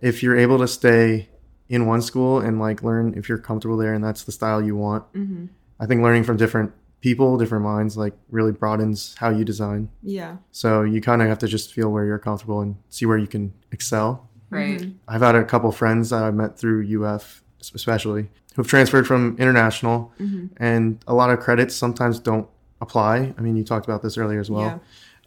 [0.00, 1.28] If you're able to stay
[1.68, 4.76] in one school and like learn if you're comfortable there and that's the style you
[4.76, 5.46] want, Mm-hmm.
[5.80, 9.88] I think learning from different people, different minds, like really broadens how you design.
[10.02, 10.36] Yeah.
[10.52, 13.26] So you kind of have to just feel where you're comfortable and see where you
[13.26, 14.30] can excel.
[14.54, 14.80] Right.
[14.80, 14.90] Mm-hmm.
[15.08, 20.12] I've had a couple friends that I met through UF, especially, who've transferred from international,
[20.20, 20.46] Mm-hmm.
[20.62, 22.48] and a lot of credits sometimes don't
[22.80, 23.34] apply.
[23.36, 24.64] I mean, you talked about this earlier as well.
[24.64, 24.78] Yeah.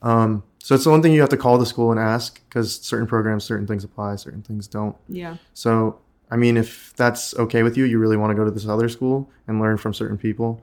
[0.02, 2.76] Um, so it's the one thing you have to call the school and ask because
[2.82, 4.96] certain programs, certain things apply, certain things don't.
[5.08, 5.38] Yeah.
[5.54, 6.00] So,
[6.30, 8.90] I mean, if that's okay with you, you really want to go to this other
[8.90, 10.62] school and learn from certain people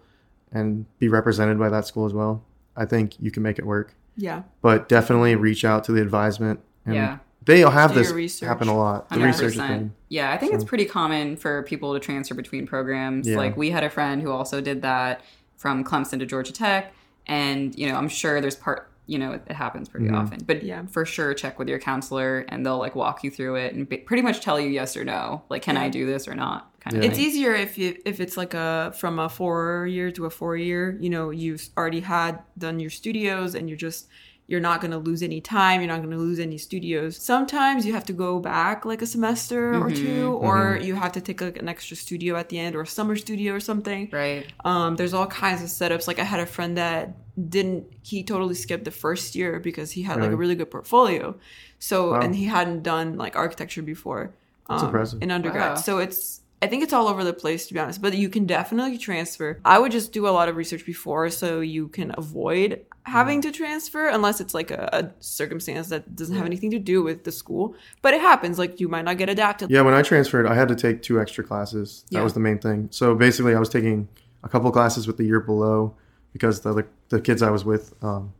[0.52, 2.44] and be represented by that school as well.
[2.76, 3.94] I think you can make it work.
[4.16, 4.42] Yeah.
[4.62, 6.60] But definitely reach out to the advisement.
[6.84, 7.18] And Yeah.
[7.44, 8.46] They'll have Do this research.
[8.48, 9.08] happen a lot.
[9.10, 9.24] The 100%.
[9.26, 9.92] research thing.
[10.08, 13.26] Yeah, I think it's pretty common for people to transfer between programs.
[13.28, 13.36] Yeah.
[13.36, 15.20] Like we had a friend who also did that
[15.56, 16.92] from Clemson to Georgia Tech,
[17.26, 20.16] and you know, I'm sure there's part you know, it, it happens pretty Mhm.
[20.18, 20.38] often.
[20.46, 20.86] But Yeah.
[20.86, 23.98] for sure, check with your counselor and they'll like walk you through it and be,
[23.98, 25.42] pretty much tell you yes or no.
[25.50, 26.70] Like, can I do this or not?
[26.80, 27.26] Kind of It's thing.
[27.26, 30.96] easier if you if it's like a from a four year to a four year.
[31.00, 34.08] You know, you've already had done your studios, and you're just
[34.46, 35.80] you're not going to lose any time.
[35.80, 37.16] You're not going to lose any studios.
[37.16, 39.96] Sometimes you have to go back like a semester or Mhm.
[39.96, 42.86] two, or you have to take like an extra studio at the end or a
[42.86, 44.10] summer studio or something.
[44.12, 44.44] Right.
[44.64, 46.06] Um, there's all kinds of setups.
[46.06, 47.14] Like I had a friend that
[47.50, 47.86] didn't.
[48.02, 50.54] He totally skipped the first year because he had like a Really?
[50.54, 51.34] good portfolio.
[51.78, 52.20] So Wow.
[52.20, 54.32] and he hadn't done like architecture before.
[54.68, 55.70] Um, in undergrad.
[55.72, 55.74] Wow.
[55.76, 58.46] So it's I think it's all over the place to be honest, but you can
[58.46, 59.60] definitely transfer.
[59.66, 63.52] I would just do a lot of research before so you can avoid having to
[63.52, 67.32] transfer unless it's like a, a circumstance that doesn't have anything to do with the
[67.32, 67.74] school.
[68.00, 69.70] But it happens like you might not get adapted.
[69.70, 72.06] Yeah, when I transferred, I had to take two extra classes.
[72.10, 72.24] That Yeah.
[72.24, 72.88] was the main thing.
[72.90, 74.08] So basically, I was taking
[74.42, 75.94] a couple classes with the year below
[76.32, 78.32] because the the, the kids I was with um,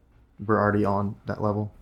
[0.47, 1.75] were already on that level.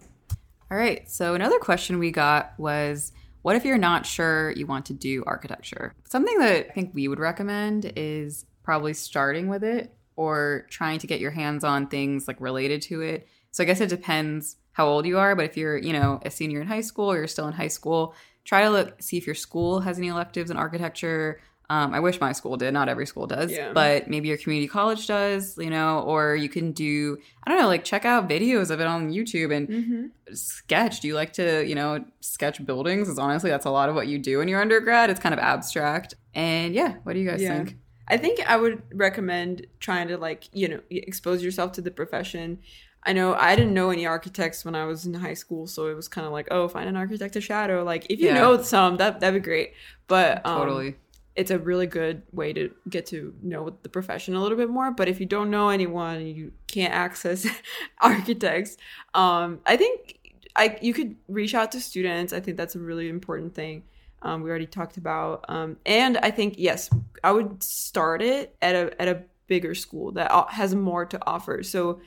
[0.73, 1.09] All right.
[1.09, 3.13] So another question we got was
[3.43, 5.95] what if you're not sure you want to do architecture?
[6.05, 11.07] Something that I think we would recommend is probably starting with it or trying to
[11.07, 13.27] get your hands on things like related to it.
[13.51, 16.31] So I guess it depends how old you are, but if you're, you know, a
[16.31, 18.15] senior in high school or you're still in high school,
[18.45, 21.41] try to look see if your school has any electives in architecture.
[21.71, 22.73] Um, I wish my school did.
[22.75, 23.73] Not every school does, Yeah.
[23.73, 27.67] but maybe your community college does, you know, or you can do, I don't know,
[27.67, 30.35] like check out videos of it on YouTube and Mm-hmm.
[30.35, 33.95] sketch do you like to you know sketch buildings because honestly that's a lot of
[33.95, 37.29] what you do in your undergrad it's kind of abstract and yeah what do you
[37.29, 37.57] guys Yeah.
[37.57, 37.77] think
[38.09, 42.59] I think I would recommend trying to like, you know, expose yourself to the profession.
[43.05, 45.95] I know I didn't know any architects when I was in high school, so it
[45.95, 47.85] was kind of like, oh, find an architect to shadow.
[47.85, 48.35] Like, if you Yeah.
[48.35, 49.73] know some, that that'd be great.
[50.09, 50.97] But um, totally
[51.35, 54.91] it's a really good way to get to know the profession a little bit more.
[54.91, 57.47] But if you don't know anyone, you can't access
[58.01, 58.77] architects.
[59.15, 60.19] Um, I think
[60.57, 62.33] I you could reach out to students.
[62.33, 63.85] I think that's a really important thing.
[64.21, 66.91] Um, we already talked about, um, and I think yes,
[67.25, 71.63] I would start it at a at a bigger school that has more to offer.
[71.63, 72.01] So.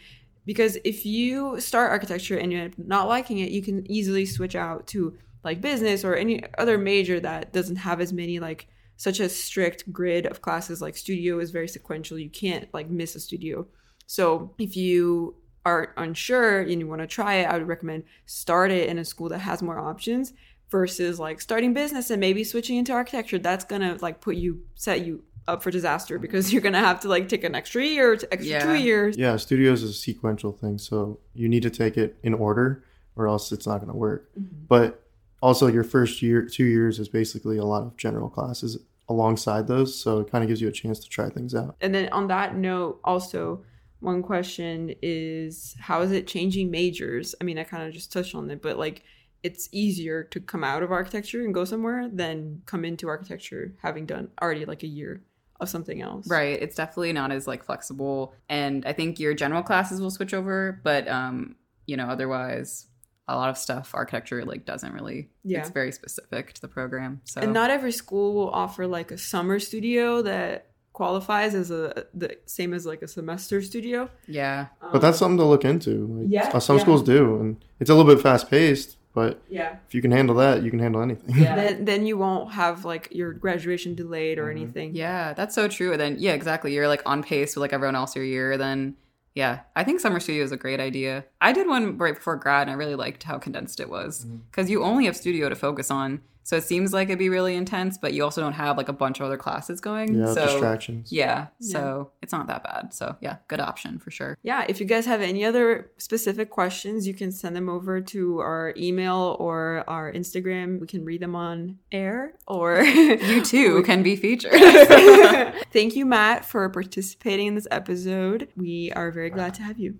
[0.47, 4.85] Because if you start architecture and you're not liking it, you can easily switch out
[4.89, 8.67] to like business or any other major that doesn't have as many like
[8.97, 12.17] such a strict grid of classes like studio is very sequential.
[12.17, 13.67] You can't like miss a studio.
[14.07, 15.35] So if you
[15.65, 19.03] are unsure and you want to try it i would recommend start it in a
[19.03, 20.31] school that has more options
[20.69, 23.39] versus like starting business and maybe switching into architecture.
[23.39, 27.07] That's gonna like put you set you up for disaster because you're gonna have to
[27.07, 28.65] like take an extra year to extra Yeah.
[28.65, 29.17] two years.
[29.17, 32.83] Yeah, studios is a sequential thing, so you need to take it in order,
[33.15, 34.29] or else it's not going to work.
[34.37, 34.65] Mm-hmm.
[34.67, 35.04] But
[35.41, 38.77] also, your first year, two years, is basically a lot of general classes
[39.07, 41.75] alongside those, so it kind of gives you a chance to try things out.
[41.81, 43.63] and then on that note also
[43.99, 48.35] one question is how is it changing majors i mean i kind of just touched
[48.35, 49.03] on it but like
[49.43, 54.05] it's easier to come out of architecture and go somewhere than come into architecture having
[54.05, 55.21] done already like a year
[55.59, 59.63] of something else right it's definitely not as like flexible and i think your general
[59.63, 61.55] classes will switch over but um
[61.85, 62.87] you know otherwise
[63.27, 65.59] a lot of stuff architecture like doesn't really Yeah.
[65.59, 69.17] it's very specific to the program so and not every school will offer like a
[69.17, 74.99] summer studio that qualifies as a the same as like a semester studio yeah But
[75.01, 76.07] that's something to look into.
[76.07, 76.83] Like, Yeah, uh, some yeah.
[76.83, 78.97] schools do, and it's a little bit fast paced.
[79.13, 81.35] But yeah if you can handle that, you can handle anything.
[81.35, 81.55] yeah.
[81.61, 84.51] then, then you won't have like your graduation delayed or Mhm.
[84.51, 85.91] anything Yeah, that's so true.
[85.93, 86.73] And then yeah, exactly.
[86.73, 88.57] You're like on pace with like everyone else your year.
[88.57, 88.95] Then
[89.35, 91.25] yeah, I think summer studio is a great idea.
[91.41, 94.37] I did one right before grad, and I really liked how condensed it was mm-hmm.
[94.49, 96.21] because you only have studio to focus on.
[96.45, 98.93] So it seems like it'd be really intense, but you also don't have like a
[98.93, 100.13] bunch of other classes going.
[100.13, 101.11] Yeah, so distractions.
[101.11, 102.93] yeah, so it's not that bad.
[102.93, 104.37] So yeah, good option for sure.
[104.43, 108.37] yeah, if you guys have any other specific questions, you can send them over to
[108.41, 110.79] our email or our Instagram.
[110.79, 114.51] We can read them on air or You too can be featured.
[115.73, 118.49] Thank you, Matt, for participating in this episode.
[118.55, 119.97] We are very glad to have you.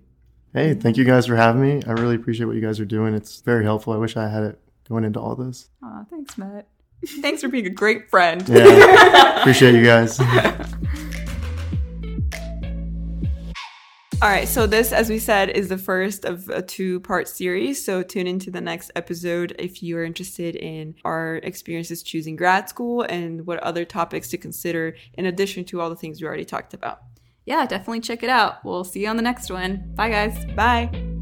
[0.52, 1.82] Hey, thank you guys for having me.
[1.86, 3.12] I really appreciate what you guys are doing.
[3.14, 3.92] It's very helpful.
[3.92, 5.68] I wish I had it going into all this.
[5.82, 6.68] Aw, thanks, Matt.
[7.20, 8.48] Thanks for being a great friend.
[8.48, 10.18] Yeah, appreciate you guys.
[14.22, 17.84] All right, so this, as we said, is the first of a two part series.
[17.84, 22.70] So tune into the next episode if you are interested in our experiences choosing grad
[22.70, 26.46] school and what other topics to consider in addition to all the things we already
[26.46, 27.00] talked about.
[27.44, 28.64] Yeah, definitely check it out.
[28.64, 29.92] We'll see you on the next one.
[29.94, 30.46] Bye, guys.
[30.56, 31.15] Bye.